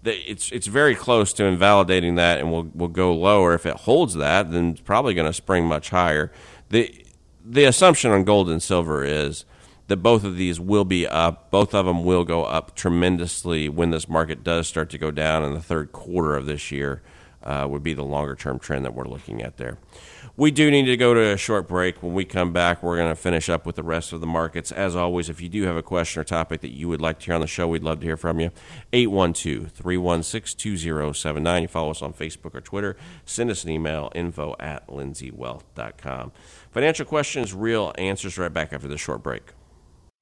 it's 0.03 0.51
it's 0.51 0.67
very 0.67 0.95
close 0.95 1.33
to 1.33 1.45
invalidating 1.45 2.15
that, 2.15 2.39
and 2.39 2.51
we'll 2.51 2.69
we'll 2.73 2.89
go 2.89 3.13
lower. 3.13 3.53
If 3.53 3.65
it 3.65 3.75
holds 3.75 4.13
that, 4.15 4.51
then 4.51 4.71
it's 4.71 4.81
probably 4.81 5.13
going 5.13 5.27
to 5.27 5.33
spring 5.33 5.65
much 5.65 5.89
higher. 5.89 6.31
the 6.69 7.05
The 7.43 7.65
assumption 7.65 8.11
on 8.11 8.23
gold 8.23 8.49
and 8.49 8.61
silver 8.61 9.03
is 9.03 9.45
that 9.87 9.97
both 9.97 10.23
of 10.23 10.35
these 10.37 10.59
will 10.59 10.85
be 10.85 11.07
up. 11.07 11.51
Both 11.51 11.73
of 11.73 11.85
them 11.85 12.03
will 12.03 12.23
go 12.23 12.43
up 12.43 12.75
tremendously 12.75 13.69
when 13.69 13.91
this 13.91 14.09
market 14.09 14.43
does 14.43 14.67
start 14.67 14.89
to 14.91 14.97
go 14.97 15.11
down 15.11 15.43
in 15.43 15.53
the 15.53 15.61
third 15.61 15.91
quarter 15.91 16.35
of 16.35 16.45
this 16.45 16.71
year 16.71 17.01
uh, 17.45 17.67
would 17.69 17.83
be 17.83 17.93
the 17.93 18.03
longer 18.03 18.35
term 18.35 18.59
trend 18.59 18.85
that 18.85 18.93
we're 18.93 19.07
looking 19.07 19.41
at 19.41 19.57
there. 19.57 19.77
We 20.37 20.51
do 20.51 20.69
need 20.69 20.85
to 20.85 20.97
go 20.97 21.13
to 21.13 21.21
a 21.21 21.37
short 21.37 21.67
break. 21.67 22.03
When 22.03 22.13
we 22.13 22.25
come 22.25 22.51
back, 22.51 22.83
we're 22.83 22.97
going 22.97 23.09
to 23.09 23.15
finish 23.15 23.47
up 23.47 23.65
with 23.65 23.75
the 23.75 23.83
rest 23.83 24.11
of 24.11 24.19
the 24.19 24.27
markets. 24.27 24.71
As 24.71 24.95
always, 24.95 25.29
if 25.29 25.39
you 25.39 25.47
do 25.47 25.63
have 25.63 25.77
a 25.77 25.83
question 25.83 26.19
or 26.19 26.25
topic 26.25 26.59
that 26.61 26.71
you 26.71 26.89
would 26.89 26.99
like 26.99 27.19
to 27.19 27.25
hear 27.25 27.35
on 27.35 27.41
the 27.41 27.47
show, 27.47 27.67
we'd 27.67 27.83
love 27.83 28.01
to 28.01 28.05
hear 28.05 28.17
from 28.17 28.39
you. 28.41 28.51
812 28.91 29.71
316 29.71 30.57
2079. 30.57 31.61
You 31.61 31.67
follow 31.69 31.91
us 31.91 32.01
on 32.01 32.11
Facebook 32.11 32.53
or 32.53 32.61
Twitter. 32.61 32.97
Send 33.25 33.49
us 33.49 33.63
an 33.63 33.69
email 33.69 34.11
info 34.13 34.55
at 34.59 34.87
lindseywealth.com. 34.87 36.31
Financial 36.71 37.05
questions, 37.05 37.53
real 37.53 37.93
answers 37.97 38.37
right 38.37 38.53
back 38.53 38.73
after 38.73 38.89
this 38.89 38.99
short 38.99 39.23
break. 39.23 39.54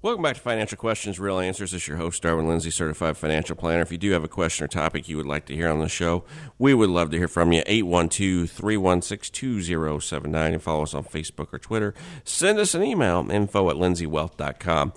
Welcome 0.00 0.22
back 0.22 0.36
to 0.36 0.40
Financial 0.40 0.78
Questions, 0.78 1.18
Real 1.18 1.40
Answers. 1.40 1.72
This 1.72 1.82
is 1.82 1.88
your 1.88 1.96
host, 1.96 2.22
Darwin 2.22 2.46
Lindsey, 2.46 2.70
certified 2.70 3.16
financial 3.16 3.56
planner. 3.56 3.82
If 3.82 3.90
you 3.90 3.98
do 3.98 4.12
have 4.12 4.22
a 4.22 4.28
question 4.28 4.64
or 4.64 4.68
topic 4.68 5.08
you 5.08 5.16
would 5.16 5.26
like 5.26 5.46
to 5.46 5.56
hear 5.56 5.68
on 5.68 5.80
the 5.80 5.88
show, 5.88 6.22
we 6.56 6.72
would 6.72 6.88
love 6.88 7.10
to 7.10 7.16
hear 7.16 7.26
from 7.26 7.50
you. 7.50 7.64
812 7.66 8.48
316 8.48 9.34
2079 9.34 10.52
and 10.52 10.62
follow 10.62 10.84
us 10.84 10.94
on 10.94 11.02
Facebook 11.02 11.52
or 11.52 11.58
Twitter. 11.58 11.94
Send 12.22 12.60
us 12.60 12.76
an 12.76 12.84
email, 12.84 13.28
info 13.28 13.70
at 13.70 13.74
lindseywealth.com. 13.74 14.92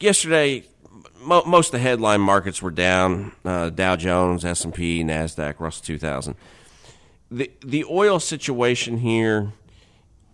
Yesterday, 0.00 0.64
mo- 1.20 1.44
most 1.44 1.66
of 1.66 1.72
the 1.72 1.78
headline 1.80 2.22
markets 2.22 2.62
were 2.62 2.70
down 2.70 3.32
uh, 3.44 3.68
Dow 3.68 3.96
Jones, 3.96 4.46
S&P, 4.46 5.04
NASDAQ, 5.04 5.60
Russell 5.60 5.84
2000. 5.84 6.36
The, 7.30 7.50
the 7.62 7.84
oil 7.84 8.18
situation 8.18 8.96
here 8.96 9.52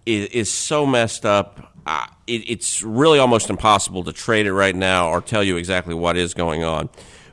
is, 0.09 0.29
is 0.31 0.53
so 0.53 0.87
messed 0.87 1.27
up. 1.27 1.75
Uh, 1.87 2.07
it, 2.27 2.51
it's 2.51 2.83
really 2.83 3.19
almost 3.19 3.51
impossible 3.51 4.05
to 4.05 4.13
trade 4.13 4.47
it 4.47 4.53
right 4.53 4.75
now 4.75 5.11
or 5.11 5.21
tell 5.21 5.45
you 5.45 5.57
exactly 5.57 5.95
what 5.95 6.17
is 6.17 6.35
going 6.35 6.65
on. 6.65 6.89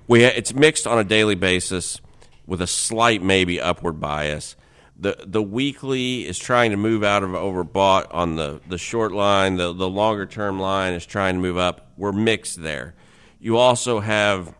We 0.08 0.24
it's 0.24 0.54
mixed 0.54 0.86
on 0.86 1.00
a 1.00 1.04
daily 1.04 1.36
basis 1.36 2.00
with 2.46 2.62
a 2.62 2.68
slight 2.68 3.24
maybe 3.24 3.60
upward 3.60 4.00
bias. 4.00 4.56
The 4.98 5.18
the 5.26 5.42
weekly 5.42 6.28
is 6.28 6.38
trying 6.38 6.72
to 6.72 6.78
move 6.78 7.04
out 7.04 7.24
of 7.24 7.32
overbought 7.32 8.14
on 8.14 8.36
the, 8.36 8.62
the 8.68 8.78
short 8.78 9.12
line. 9.12 9.56
The 9.56 9.74
the 9.74 9.90
longer 9.90 10.26
term 10.26 10.60
line 10.60 10.94
is 10.94 11.06
trying 11.06 11.36
to 11.36 11.42
move 11.42 11.58
up. 11.58 11.92
We're 11.98 12.12
mixed 12.12 12.62
there. 12.62 12.94
You 13.40 13.58
also 13.58 14.00
have 14.00 14.54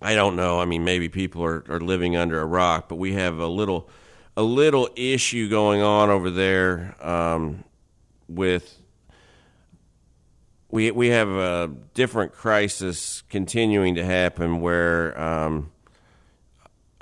I 0.00 0.14
don't 0.14 0.36
know. 0.36 0.60
I 0.60 0.64
mean, 0.64 0.84
maybe 0.84 1.08
people 1.08 1.44
are, 1.44 1.64
are 1.68 1.80
living 1.80 2.16
under 2.16 2.40
a 2.40 2.46
rock, 2.46 2.88
but 2.88 2.96
we 2.96 3.14
have 3.14 3.38
a 3.38 3.48
little 3.48 3.90
a 4.38 4.42
little 4.42 4.88
issue 4.94 5.48
going 5.48 5.82
on 5.82 6.10
over 6.10 6.30
there 6.30 6.94
um, 7.04 7.64
with 8.28 8.80
we 10.70 10.92
we 10.92 11.08
have 11.08 11.28
a 11.28 11.68
different 11.92 12.30
crisis 12.30 13.24
continuing 13.28 13.96
to 13.96 14.04
happen 14.04 14.60
where 14.60 15.20
um, 15.20 15.72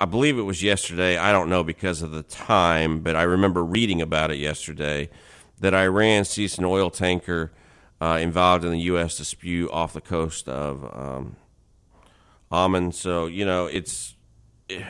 I 0.01 0.05
believe 0.05 0.39
it 0.39 0.43
was 0.43 0.63
yesterday. 0.63 1.15
I 1.15 1.31
don't 1.31 1.47
know 1.47 1.63
because 1.63 2.01
of 2.01 2.09
the 2.09 2.23
time, 2.23 3.01
but 3.01 3.15
I 3.15 3.21
remember 3.21 3.63
reading 3.63 4.01
about 4.01 4.31
it 4.31 4.37
yesterday 4.37 5.07
that 5.59 5.75
Iran 5.75 6.25
seized 6.25 6.57
an 6.57 6.65
oil 6.65 6.89
tanker 6.89 7.51
uh, 8.01 8.17
involved 8.19 8.65
in 8.65 8.71
the 8.71 8.81
U.S. 8.81 9.15
dispute 9.15 9.69
off 9.69 9.93
the 9.93 10.01
coast 10.01 10.49
of 10.49 10.83
um, 10.85 11.35
Oman. 12.51 12.93
So 12.93 13.27
you 13.27 13.45
know 13.45 13.67
it's. 13.67 14.15
It, 14.67 14.83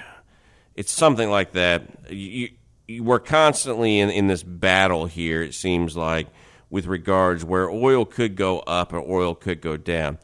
it's 0.77 0.91
something 0.91 1.29
like 1.29 1.51
that. 1.53 1.83
You, 2.09 2.49
you, 2.87 3.03
we're 3.03 3.19
constantly 3.19 3.99
in, 3.99 4.09
in 4.09 4.27
this 4.27 4.43
battle 4.43 5.07
here, 5.07 5.41
it 5.41 5.53
seems 5.53 5.97
like, 5.97 6.27
with 6.69 6.85
regards 6.85 7.43
where 7.43 7.69
oil 7.69 8.05
could 8.05 8.35
go 8.35 8.59
up 8.59 8.93
or 8.93 8.99
oil 8.99 9.35
could 9.35 9.59
go 9.59 9.75
down. 9.75 10.19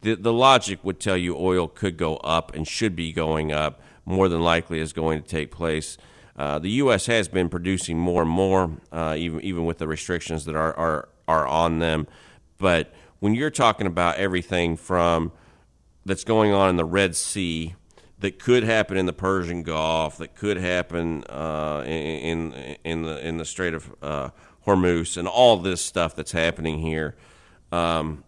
The, 0.00 0.14
the 0.14 0.32
logic 0.32 0.82
would 0.82 0.98
tell 0.98 1.16
you 1.16 1.36
oil 1.36 1.68
could 1.68 1.96
go 1.96 2.16
up 2.16 2.54
and 2.54 2.66
should 2.66 2.96
be 2.96 3.12
going 3.12 3.52
up, 3.52 3.80
more 4.04 4.28
than 4.28 4.40
likely 4.40 4.80
is 4.80 4.92
going 4.92 5.22
to 5.22 5.28
take 5.28 5.50
place. 5.50 5.98
Uh, 6.36 6.58
the 6.58 6.70
U.S. 6.70 7.06
has 7.06 7.28
been 7.28 7.48
producing 7.48 7.98
more 7.98 8.22
and 8.22 8.30
more, 8.30 8.70
uh, 8.92 9.16
even 9.18 9.40
even 9.40 9.66
with 9.66 9.78
the 9.78 9.88
restrictions 9.88 10.44
that 10.44 10.54
are, 10.54 10.72
are 10.78 11.08
are 11.26 11.46
on 11.48 11.80
them. 11.80 12.06
But 12.58 12.92
when 13.18 13.34
you're 13.34 13.50
talking 13.50 13.88
about 13.88 14.16
everything 14.16 14.76
from 14.76 15.32
that's 16.06 16.22
going 16.22 16.52
on 16.52 16.70
in 16.70 16.76
the 16.76 16.84
Red 16.84 17.16
Sea, 17.16 17.74
that 18.20 18.38
could 18.38 18.64
happen 18.64 18.96
in 18.96 19.06
the 19.06 19.12
Persian 19.12 19.62
Gulf, 19.62 20.18
that 20.18 20.34
could 20.34 20.56
happen 20.56 21.22
uh, 21.28 21.84
in, 21.86 22.52
in 22.84 23.02
the 23.02 23.26
in 23.26 23.38
the 23.38 23.44
Strait 23.44 23.74
of 23.74 23.94
uh, 24.02 24.30
Hormuz, 24.66 25.16
and 25.16 25.28
all 25.28 25.56
this 25.56 25.80
stuff 25.80 26.16
that's 26.16 26.32
happening 26.32 26.80
here. 26.80 27.14
Um, 27.70 28.24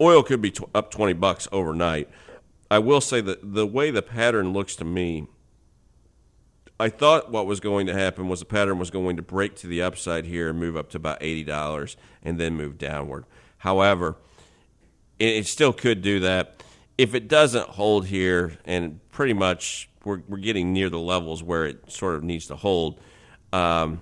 oil 0.00 0.22
could 0.22 0.42
be 0.42 0.50
tw- 0.50 0.70
up 0.74 0.90
twenty 0.90 1.12
bucks 1.12 1.46
overnight. 1.52 2.08
I 2.70 2.80
will 2.80 3.00
say 3.00 3.20
that 3.20 3.54
the 3.54 3.66
way 3.66 3.90
the 3.90 4.02
pattern 4.02 4.52
looks 4.52 4.76
to 4.76 4.84
me, 4.84 5.26
I 6.80 6.88
thought 6.88 7.30
what 7.30 7.46
was 7.46 7.60
going 7.60 7.86
to 7.86 7.94
happen 7.94 8.28
was 8.28 8.40
the 8.40 8.46
pattern 8.46 8.78
was 8.78 8.90
going 8.90 9.16
to 9.16 9.22
break 9.22 9.56
to 9.56 9.66
the 9.66 9.80
upside 9.82 10.26
here 10.26 10.50
and 10.50 10.58
move 10.58 10.76
up 10.76 10.90
to 10.90 10.96
about 10.96 11.18
eighty 11.20 11.44
dollars, 11.44 11.96
and 12.22 12.38
then 12.38 12.56
move 12.56 12.76
downward. 12.76 13.24
However, 13.58 14.16
it, 15.18 15.28
it 15.28 15.46
still 15.46 15.72
could 15.72 16.02
do 16.02 16.20
that 16.20 16.57
if 16.98 17.14
it 17.14 17.28
doesn't 17.28 17.68
hold 17.70 18.06
here, 18.06 18.58
and 18.64 19.00
pretty 19.10 19.32
much 19.32 19.88
we're, 20.04 20.20
we're 20.28 20.38
getting 20.38 20.72
near 20.72 20.90
the 20.90 20.98
levels 20.98 21.42
where 21.42 21.64
it 21.64 21.90
sort 21.90 22.16
of 22.16 22.24
needs 22.24 22.48
to 22.48 22.56
hold, 22.56 23.00
um, 23.52 24.00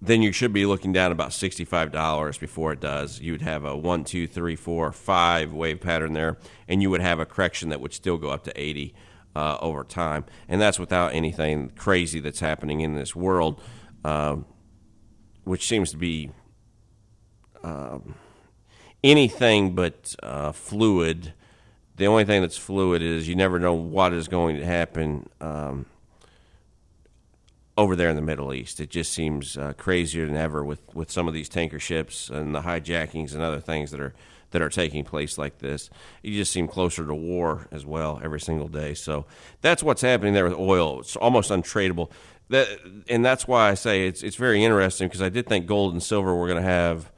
then 0.00 0.20
you 0.20 0.32
should 0.32 0.52
be 0.52 0.66
looking 0.66 0.92
down 0.92 1.12
about 1.12 1.30
$65 1.30 2.40
before 2.40 2.72
it 2.72 2.80
does. 2.80 3.20
You 3.20 3.30
would 3.30 3.42
have 3.42 3.64
a 3.64 3.76
one, 3.76 4.02
two, 4.02 4.26
three, 4.26 4.56
four, 4.56 4.90
five 4.90 5.52
wave 5.52 5.80
pattern 5.80 6.14
there, 6.14 6.38
and 6.66 6.82
you 6.82 6.90
would 6.90 7.00
have 7.00 7.20
a 7.20 7.24
correction 7.24 7.68
that 7.68 7.80
would 7.80 7.94
still 7.94 8.18
go 8.18 8.30
up 8.30 8.42
to 8.44 8.60
80 8.60 8.92
uh, 9.36 9.58
over 9.60 9.84
time. 9.84 10.24
And 10.48 10.60
that's 10.60 10.80
without 10.80 11.14
anything 11.14 11.70
crazy 11.76 12.18
that's 12.18 12.40
happening 12.40 12.80
in 12.80 12.96
this 12.96 13.14
world, 13.14 13.62
uh, 14.04 14.36
which 15.44 15.68
seems 15.68 15.92
to 15.92 15.96
be. 15.96 16.32
Um, 17.62 18.16
anything 19.04 19.74
but 19.74 20.14
uh, 20.22 20.52
fluid. 20.52 21.32
The 21.96 22.06
only 22.06 22.24
thing 22.24 22.40
that's 22.40 22.56
fluid 22.56 23.02
is 23.02 23.28
you 23.28 23.36
never 23.36 23.58
know 23.58 23.74
what 23.74 24.12
is 24.12 24.28
going 24.28 24.56
to 24.56 24.64
happen 24.64 25.28
um, 25.40 25.86
over 27.76 27.96
there 27.96 28.08
in 28.08 28.16
the 28.16 28.22
Middle 28.22 28.52
East. 28.54 28.80
It 28.80 28.90
just 28.90 29.12
seems 29.12 29.56
uh, 29.56 29.72
crazier 29.74 30.26
than 30.26 30.36
ever 30.36 30.64
with, 30.64 30.80
with 30.94 31.10
some 31.10 31.28
of 31.28 31.34
these 31.34 31.48
tanker 31.48 31.78
ships 31.78 32.30
and 32.30 32.54
the 32.54 32.62
hijackings 32.62 33.34
and 33.34 33.42
other 33.42 33.60
things 33.60 33.90
that 33.90 34.00
are 34.00 34.14
that 34.52 34.60
are 34.60 34.68
taking 34.68 35.02
place 35.02 35.38
like 35.38 35.58
this. 35.58 35.88
You 36.22 36.34
just 36.34 36.52
seem 36.52 36.68
closer 36.68 37.06
to 37.06 37.14
war 37.14 37.68
as 37.72 37.86
well 37.86 38.20
every 38.22 38.40
single 38.40 38.68
day. 38.68 38.92
So 38.92 39.24
that's 39.62 39.82
what's 39.82 40.02
happening 40.02 40.34
there 40.34 40.44
with 40.44 40.52
oil. 40.52 41.00
It's 41.00 41.16
almost 41.16 41.50
untradeable. 41.50 42.10
That 42.50 42.68
and 43.08 43.24
that's 43.24 43.48
why 43.48 43.70
I 43.70 43.74
say 43.74 44.06
it's 44.06 44.22
it's 44.22 44.36
very 44.36 44.62
interesting 44.62 45.08
because 45.08 45.22
I 45.22 45.30
did 45.30 45.46
think 45.46 45.66
gold 45.66 45.94
and 45.94 46.02
silver 46.02 46.34
were 46.34 46.46
going 46.46 46.62
to 46.62 46.68
have 46.68 47.10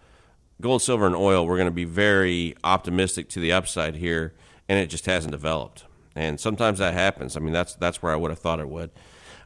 gold, 0.60 0.82
silver, 0.82 1.06
and 1.06 1.16
oil. 1.16 1.46
We're 1.46 1.56
going 1.56 1.66
to 1.66 1.72
be 1.72 1.84
very 1.84 2.56
optimistic 2.64 3.28
to 3.30 3.40
the 3.40 3.52
upside 3.52 3.96
here, 3.96 4.34
and 4.68 4.78
it 4.78 4.86
just 4.86 5.06
hasn't 5.06 5.32
developed. 5.32 5.84
And 6.14 6.38
sometimes 6.38 6.78
that 6.78 6.94
happens. 6.94 7.36
I 7.36 7.40
mean, 7.40 7.52
that's 7.52 7.74
that's 7.74 8.02
where 8.02 8.12
I 8.12 8.16
would 8.16 8.30
have 8.30 8.38
thought 8.38 8.60
it 8.60 8.68
would. 8.68 8.90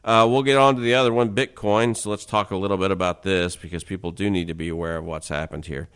Uh, 0.03 0.25
we'll 0.29 0.43
get 0.43 0.57
on 0.57 0.75
to 0.75 0.81
the 0.81 0.93
other 0.93 1.11
one, 1.11 1.35
Bitcoin. 1.35 1.95
So 1.95 2.09
let's 2.09 2.25
talk 2.25 2.51
a 2.51 2.55
little 2.55 2.77
bit 2.77 2.91
about 2.91 3.23
this 3.23 3.55
because 3.55 3.83
people 3.83 4.11
do 4.11 4.29
need 4.29 4.47
to 4.47 4.53
be 4.53 4.69
aware 4.69 4.97
of 4.97 5.05
what's 5.05 5.27
happened 5.27 5.65
here. 5.65 5.89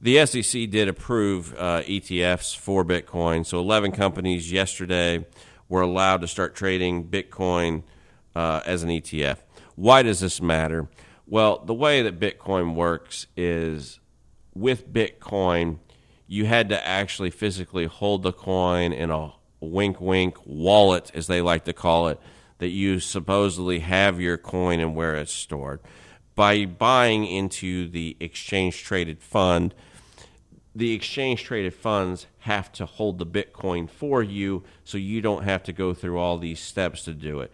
The 0.00 0.24
SEC 0.26 0.70
did 0.70 0.86
approve 0.86 1.54
uh, 1.58 1.82
ETFs 1.82 2.56
for 2.56 2.84
Bitcoin. 2.84 3.44
So 3.44 3.58
11 3.58 3.92
companies 3.92 4.52
yesterday 4.52 5.26
were 5.68 5.80
allowed 5.80 6.20
to 6.20 6.28
start 6.28 6.54
trading 6.54 7.08
Bitcoin 7.08 7.82
uh, 8.34 8.60
as 8.64 8.82
an 8.82 8.90
ETF. 8.90 9.38
Why 9.74 10.02
does 10.02 10.20
this 10.20 10.40
matter? 10.40 10.88
Well, 11.26 11.62
the 11.64 11.74
way 11.74 12.02
that 12.02 12.20
Bitcoin 12.20 12.74
works 12.74 13.26
is 13.36 13.98
with 14.58 14.92
Bitcoin, 14.92 15.78
you 16.26 16.44
had 16.44 16.68
to 16.68 16.86
actually 16.86 17.30
physically 17.30 17.86
hold 17.86 18.22
the 18.22 18.32
coin 18.32 18.92
in 18.92 19.10
a 19.10 19.32
wink 19.60 20.00
wink 20.00 20.36
wallet, 20.44 21.10
as 21.14 21.26
they 21.26 21.40
like 21.40 21.64
to 21.64 21.72
call 21.72 22.08
it, 22.08 22.20
that 22.58 22.68
you 22.68 23.00
supposedly 23.00 23.80
have 23.80 24.20
your 24.20 24.36
coin 24.36 24.80
and 24.80 24.94
where 24.94 25.16
it's 25.16 25.32
stored. 25.32 25.80
By 26.34 26.66
buying 26.66 27.24
into 27.24 27.88
the 27.88 28.16
exchange 28.20 28.84
traded 28.84 29.22
fund, 29.22 29.74
the 30.74 30.92
exchange 30.92 31.42
traded 31.42 31.74
funds 31.74 32.26
have 32.40 32.70
to 32.72 32.86
hold 32.86 33.18
the 33.18 33.26
Bitcoin 33.26 33.90
for 33.90 34.22
you 34.22 34.62
so 34.84 34.98
you 34.98 35.20
don't 35.20 35.42
have 35.42 35.64
to 35.64 35.72
go 35.72 35.94
through 35.94 36.18
all 36.18 36.38
these 36.38 36.60
steps 36.60 37.04
to 37.04 37.14
do 37.14 37.40
it. 37.40 37.50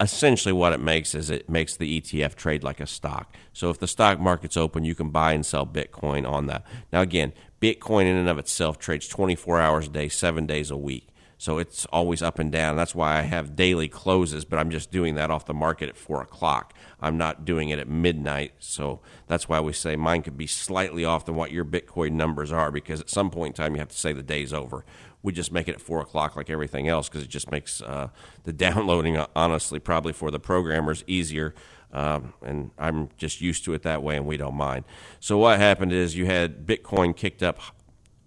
Essentially, 0.00 0.52
what 0.52 0.72
it 0.72 0.80
makes 0.80 1.14
is 1.14 1.28
it 1.28 1.48
makes 1.48 1.76
the 1.76 2.00
ETF 2.00 2.36
trade 2.36 2.62
like 2.62 2.78
a 2.78 2.86
stock. 2.86 3.34
So, 3.52 3.68
if 3.70 3.78
the 3.78 3.88
stock 3.88 4.20
market's 4.20 4.56
open, 4.56 4.84
you 4.84 4.94
can 4.94 5.10
buy 5.10 5.32
and 5.32 5.44
sell 5.44 5.66
Bitcoin 5.66 6.28
on 6.28 6.46
that. 6.46 6.64
Now, 6.92 7.00
again, 7.00 7.32
Bitcoin 7.60 8.02
in 8.02 8.16
and 8.16 8.28
of 8.28 8.38
itself 8.38 8.78
trades 8.78 9.08
24 9.08 9.60
hours 9.60 9.86
a 9.86 9.90
day, 9.90 10.08
seven 10.08 10.46
days 10.46 10.70
a 10.70 10.76
week. 10.76 11.08
So 11.40 11.58
it's 11.58 11.86
always 11.86 12.20
up 12.20 12.40
and 12.40 12.50
down. 12.50 12.74
That's 12.76 12.96
why 12.96 13.16
I 13.16 13.22
have 13.22 13.54
daily 13.54 13.88
closes, 13.88 14.44
but 14.44 14.58
I'm 14.58 14.70
just 14.70 14.90
doing 14.90 15.14
that 15.14 15.30
off 15.30 15.46
the 15.46 15.54
market 15.54 15.88
at 15.88 15.96
four 15.96 16.20
o'clock. 16.20 16.74
I'm 17.00 17.16
not 17.16 17.44
doing 17.44 17.68
it 17.68 17.78
at 17.78 17.88
midnight. 17.88 18.54
So 18.58 19.00
that's 19.28 19.48
why 19.48 19.60
we 19.60 19.72
say 19.72 19.94
mine 19.94 20.22
could 20.22 20.36
be 20.36 20.48
slightly 20.48 21.04
off 21.04 21.24
than 21.24 21.36
what 21.36 21.52
your 21.52 21.64
Bitcoin 21.64 22.12
numbers 22.12 22.50
are 22.50 22.72
because 22.72 23.00
at 23.00 23.08
some 23.08 23.30
point 23.30 23.56
in 23.56 23.64
time 23.64 23.74
you 23.74 23.78
have 23.78 23.88
to 23.88 23.96
say 23.96 24.12
the 24.12 24.22
day's 24.22 24.52
over. 24.52 24.84
We 25.22 25.32
just 25.32 25.52
make 25.52 25.68
it 25.68 25.76
at 25.76 25.80
four 25.80 26.00
o'clock 26.00 26.34
like 26.34 26.50
everything 26.50 26.88
else 26.88 27.08
because 27.08 27.22
it 27.22 27.30
just 27.30 27.52
makes 27.52 27.80
uh, 27.82 28.08
the 28.42 28.52
downloading, 28.68 29.16
uh, 29.16 29.28
honestly, 29.36 29.78
probably 29.78 30.12
for 30.12 30.32
the 30.32 30.40
programmers 30.40 31.04
easier. 31.06 31.54
Um, 31.92 32.34
and 32.42 32.72
I'm 32.78 33.08
just 33.16 33.40
used 33.40 33.64
to 33.64 33.72
it 33.74 33.82
that 33.82 34.02
way, 34.02 34.16
and 34.16 34.26
we 34.26 34.36
don't 34.36 34.54
mind. 34.56 34.84
So 35.20 35.38
what 35.38 35.58
happened 35.58 35.92
is 35.92 36.16
you 36.16 36.26
had 36.26 36.66
Bitcoin 36.66 37.16
kicked 37.16 37.42
up 37.42 37.60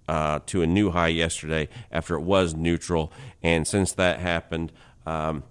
uh, 0.07 0.39
to 0.47 0.61
a 0.61 0.67
new 0.67 0.91
high 0.91 1.07
yesterday 1.07 1.69
after 1.91 2.15
it 2.15 2.21
was 2.21 2.53
neutral. 2.53 3.11
And 3.41 3.67
since 3.67 3.93
that 3.93 4.19
happened, 4.19 4.71
um, 5.05 5.43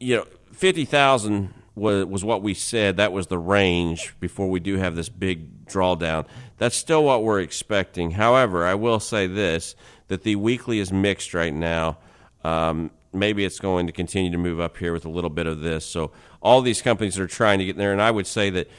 you 0.00 0.16
know, 0.16 0.26
50,000 0.52 1.52
was, 1.74 2.04
was 2.06 2.24
what 2.24 2.42
we 2.42 2.54
said. 2.54 2.96
That 2.96 3.12
was 3.12 3.28
the 3.28 3.38
range 3.38 4.14
before 4.20 4.50
we 4.50 4.60
do 4.60 4.76
have 4.76 4.96
this 4.96 5.08
big 5.08 5.66
drawdown. 5.66 6.26
That's 6.58 6.76
still 6.76 7.04
what 7.04 7.22
we're 7.22 7.40
expecting. 7.40 8.12
However, 8.12 8.66
I 8.66 8.74
will 8.74 9.00
say 9.00 9.26
this 9.26 9.74
that 10.08 10.22
the 10.22 10.36
weekly 10.36 10.78
is 10.78 10.90
mixed 10.90 11.34
right 11.34 11.52
now. 11.52 11.98
Um, 12.42 12.90
maybe 13.12 13.44
it's 13.44 13.58
going 13.58 13.86
to 13.86 13.92
continue 13.92 14.30
to 14.30 14.38
move 14.38 14.58
up 14.58 14.76
here 14.76 14.92
with 14.92 15.04
a 15.04 15.08
little 15.10 15.30
bit 15.30 15.46
of 15.46 15.60
this. 15.60 15.84
So 15.84 16.12
all 16.40 16.62
these 16.62 16.80
companies 16.80 17.18
are 17.18 17.26
trying 17.26 17.58
to 17.58 17.64
get 17.64 17.76
there, 17.76 17.92
and 17.92 18.00
I 18.00 18.10
would 18.10 18.26
say 18.26 18.50
that 18.50 18.70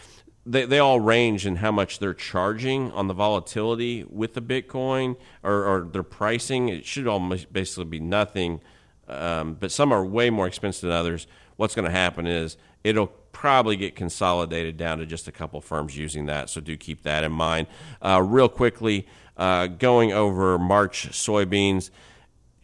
they, 0.49 0.65
they 0.65 0.79
all 0.79 0.99
range 0.99 1.45
in 1.45 1.57
how 1.57 1.71
much 1.71 1.99
they're 1.99 2.15
charging 2.15 2.91
on 2.91 3.07
the 3.07 3.13
volatility 3.13 4.03
with 4.09 4.33
the 4.33 4.41
Bitcoin 4.41 5.15
or, 5.43 5.63
or 5.63 5.81
their 5.81 6.03
pricing. 6.03 6.69
It 6.69 6.85
should 6.85 7.07
almost 7.07 7.53
basically 7.53 7.85
be 7.85 7.99
nothing, 7.99 8.59
um, 9.07 9.53
but 9.59 9.71
some 9.71 9.91
are 9.91 10.03
way 10.03 10.31
more 10.31 10.47
expensive 10.47 10.89
than 10.89 10.91
others. 10.91 11.27
What's 11.57 11.75
going 11.75 11.85
to 11.85 11.91
happen 11.91 12.25
is 12.25 12.57
it'll 12.83 13.07
probably 13.31 13.75
get 13.75 13.95
consolidated 13.95 14.75
down 14.75 14.97
to 14.97 15.05
just 15.05 15.27
a 15.27 15.31
couple 15.31 15.62
firms 15.62 15.95
using 15.95 16.25
that. 16.25 16.49
So 16.49 16.62
do 16.62 16.75
keep 16.77 17.03
that 17.03 17.23
in 17.23 17.31
mind. 17.31 17.67
Uh, 18.01 18.23
real 18.25 18.49
quickly, 18.49 19.07
uh, 19.38 19.67
going 19.67 20.12
over 20.12 20.57
March 20.57 21.09
soybeans 21.12 21.91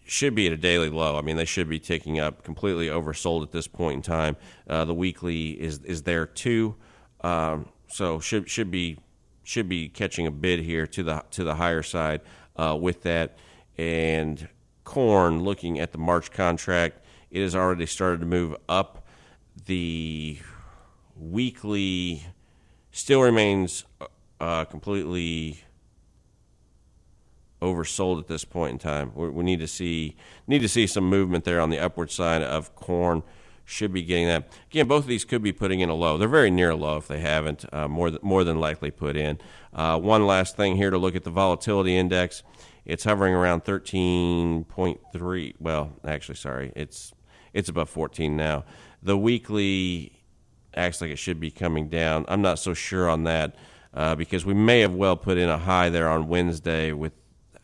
should 0.08 0.34
be 0.34 0.48
at 0.48 0.54
a 0.54 0.58
daily 0.58 0.90
low. 0.90 1.18
I 1.18 1.22
mean, 1.22 1.36
they 1.36 1.46
should 1.46 1.70
be 1.70 1.80
ticking 1.80 2.20
up, 2.20 2.44
completely 2.44 2.88
oversold 2.88 3.44
at 3.44 3.52
this 3.52 3.68
point 3.68 3.98
in 3.98 4.02
time. 4.02 4.38
Uh, 4.68 4.86
the 4.86 4.94
weekly 4.94 5.50
is 5.52 5.80
is 5.84 6.04
there 6.04 6.26
too. 6.26 6.76
Um, 7.22 7.70
so 7.88 8.20
should 8.20 8.50
should 8.50 8.72
be 8.72 8.98
should 9.44 9.70
be 9.70 9.88
catching 9.88 10.28
a 10.28 10.32
bid 10.32 10.62
here 10.62 10.88
to 10.88 11.04
the 11.04 11.24
to 11.32 11.44
the 11.44 11.56
higher 11.56 11.84
side 11.84 12.22
uh, 12.56 12.78
with 12.80 13.04
that. 13.04 13.38
And 13.78 14.48
corn, 14.84 15.44
looking 15.44 15.80
at 15.80 15.92
the 15.92 15.98
March 15.98 16.32
contract, 16.32 17.00
it 17.30 17.42
has 17.42 17.56
already 17.56 17.86
started 17.86 18.22
to 18.22 18.26
move 18.26 18.56
up. 18.70 19.06
The 19.66 20.40
weekly 21.16 22.26
still 22.92 23.22
remains 23.22 23.86
uh, 24.40 24.66
completely 24.66 25.64
oversold 27.62 28.20
at 28.20 28.28
this 28.28 28.46
point 28.46 28.74
in 28.74 28.80
time. 28.80 29.12
We, 29.16 29.30
we, 29.30 29.44
need 29.44 29.60
to 29.60 29.68
see 29.68 30.16
need 30.48 30.60
to 30.60 30.70
see 30.70 30.88
some 30.88 31.10
movement 31.10 31.46
there 31.46 31.60
on 31.62 31.70
the 31.70 31.80
upward 31.80 32.12
side 32.12 32.42
of 32.42 32.76
corn 32.76 33.24
should 33.66 33.92
be 33.92 34.04
getting 34.04 34.28
that. 34.28 34.48
Again, 34.70 34.88
both 34.88 35.04
of 35.04 35.08
these 35.08 35.26
could 35.26 35.42
be 35.42 35.52
putting 35.52 35.80
in 35.80 35.90
a 35.90 35.96
low. 35.96 36.18
They're 36.18 36.28
very 36.28 36.52
near 36.52 36.70
a 36.70 36.76
low 36.76 36.98
if 36.98 37.08
they 37.08 37.20
haven't, 37.20 37.66
uh, 37.74 37.88
more, 37.88 38.12
th- 38.12 38.22
more 38.22 38.44
than 38.44 38.60
likely 38.60 38.92
put 38.92 39.18
in. 39.18 39.40
Uh, 39.74 40.00
one 40.00 40.28
last 40.28 40.56
thing 40.56 40.76
here 40.78 40.92
to 40.92 40.98
look 40.98 41.16
at 41.16 41.24
the 41.24 41.32
volatility 41.32 41.98
index. 41.98 42.44
It's 42.86 43.04
hovering 43.04 43.34
around 43.34 43.64
13.3. 43.64 45.54
Well, 45.60 45.94
actually, 46.06 46.36
sorry, 46.36 46.72
it's 46.76 47.12
it's 47.54 47.70
above 47.70 47.90
14 47.90 48.36
now. 48.36 48.66
The 49.02 49.18
weekly 49.18 50.12
acts 50.76 51.02
like 51.02 51.10
it 51.10 51.18
should 51.18 51.40
be 51.40 51.50
coming 51.50 51.88
down. 51.88 52.26
I'm 52.28 52.42
not 52.42 52.60
so 52.60 52.74
sure 52.74 53.10
on 53.10 53.24
that 53.24 53.56
uh, 53.94 54.14
because 54.16 54.46
we 54.46 54.54
may 54.54 54.82
have 54.82 54.94
well 54.94 55.16
put 55.16 55.38
in 55.38 55.50
a 55.50 55.58
high 55.58 55.90
there 55.90 56.10
on 56.10 56.28
Wednesday 56.28 56.92
with 56.92 57.14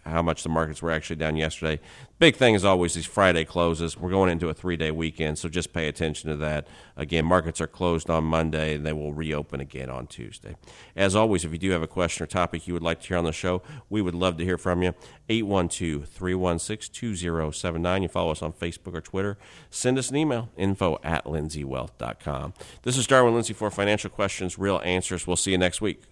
how 0.06 0.22
much 0.22 0.44
the 0.44 0.50
markets 0.50 0.82
were 0.82 0.92
actually 0.92 1.18
down 1.18 1.36
yesterday. 1.36 1.80
Big 2.22 2.36
thing 2.36 2.54
is 2.54 2.64
always 2.64 2.94
these 2.94 3.08
Friday 3.08 3.44
closes. 3.44 3.98
We're 3.98 4.12
going 4.12 4.30
into 4.30 4.48
a 4.48 4.54
three 4.54 4.78
day 4.78 4.92
weekend, 4.92 5.40
so 5.40 5.50
just 5.50 5.74
pay 5.74 5.88
attention 5.88 6.30
to 6.30 6.36
that. 6.36 6.68
Again, 6.96 7.26
markets 7.26 7.60
are 7.60 7.66
closed 7.66 8.12
on 8.12 8.26
Monday 8.26 8.76
and 8.76 8.86
they 8.86 8.94
will 8.94 9.12
reopen 9.12 9.60
again 9.60 9.90
on 9.90 10.06
Tuesday. 10.06 10.56
As 10.96 11.16
always, 11.16 11.44
if 11.46 11.52
you 11.52 11.58
do 11.58 11.72
have 11.72 11.82
a 11.82 11.88
question 11.88 12.24
or 12.24 12.28
topic 12.28 12.68
you 12.68 12.76
would 12.76 12.84
like 12.84 13.02
to 13.02 13.08
hear 13.08 13.18
on 13.18 13.24
the 13.24 13.32
show, 13.32 13.64
we 13.90 14.04
would 14.04 14.14
love 14.14 14.38
to 14.38 14.44
hear 14.44 14.60
from 14.60 14.84
you. 14.84 14.94
812 15.30 16.08
316 16.08 16.94
2079. 16.94 18.04
You 18.04 18.08
follow 18.08 18.30
us 18.30 18.44
on 18.44 18.54
Facebook 18.54 18.94
or 18.94 19.02
Twitter. 19.02 19.40
Send 19.72 19.98
us 19.98 20.12
an 20.12 20.18
email 20.18 20.50
info 20.56 21.00
at 21.04 21.26
lindseywealth.com. 21.26 22.54
This 22.84 22.98
is 22.98 23.08
Darwin 23.08 23.34
Lindsey 23.34 23.54
for 23.54 23.72
Financial 23.72 24.12
Questions, 24.12 24.60
Real 24.60 24.80
Answers. 24.86 25.26
We'll 25.26 25.38
see 25.38 25.54
you 25.54 25.58
next 25.58 25.82
week. 25.82 26.04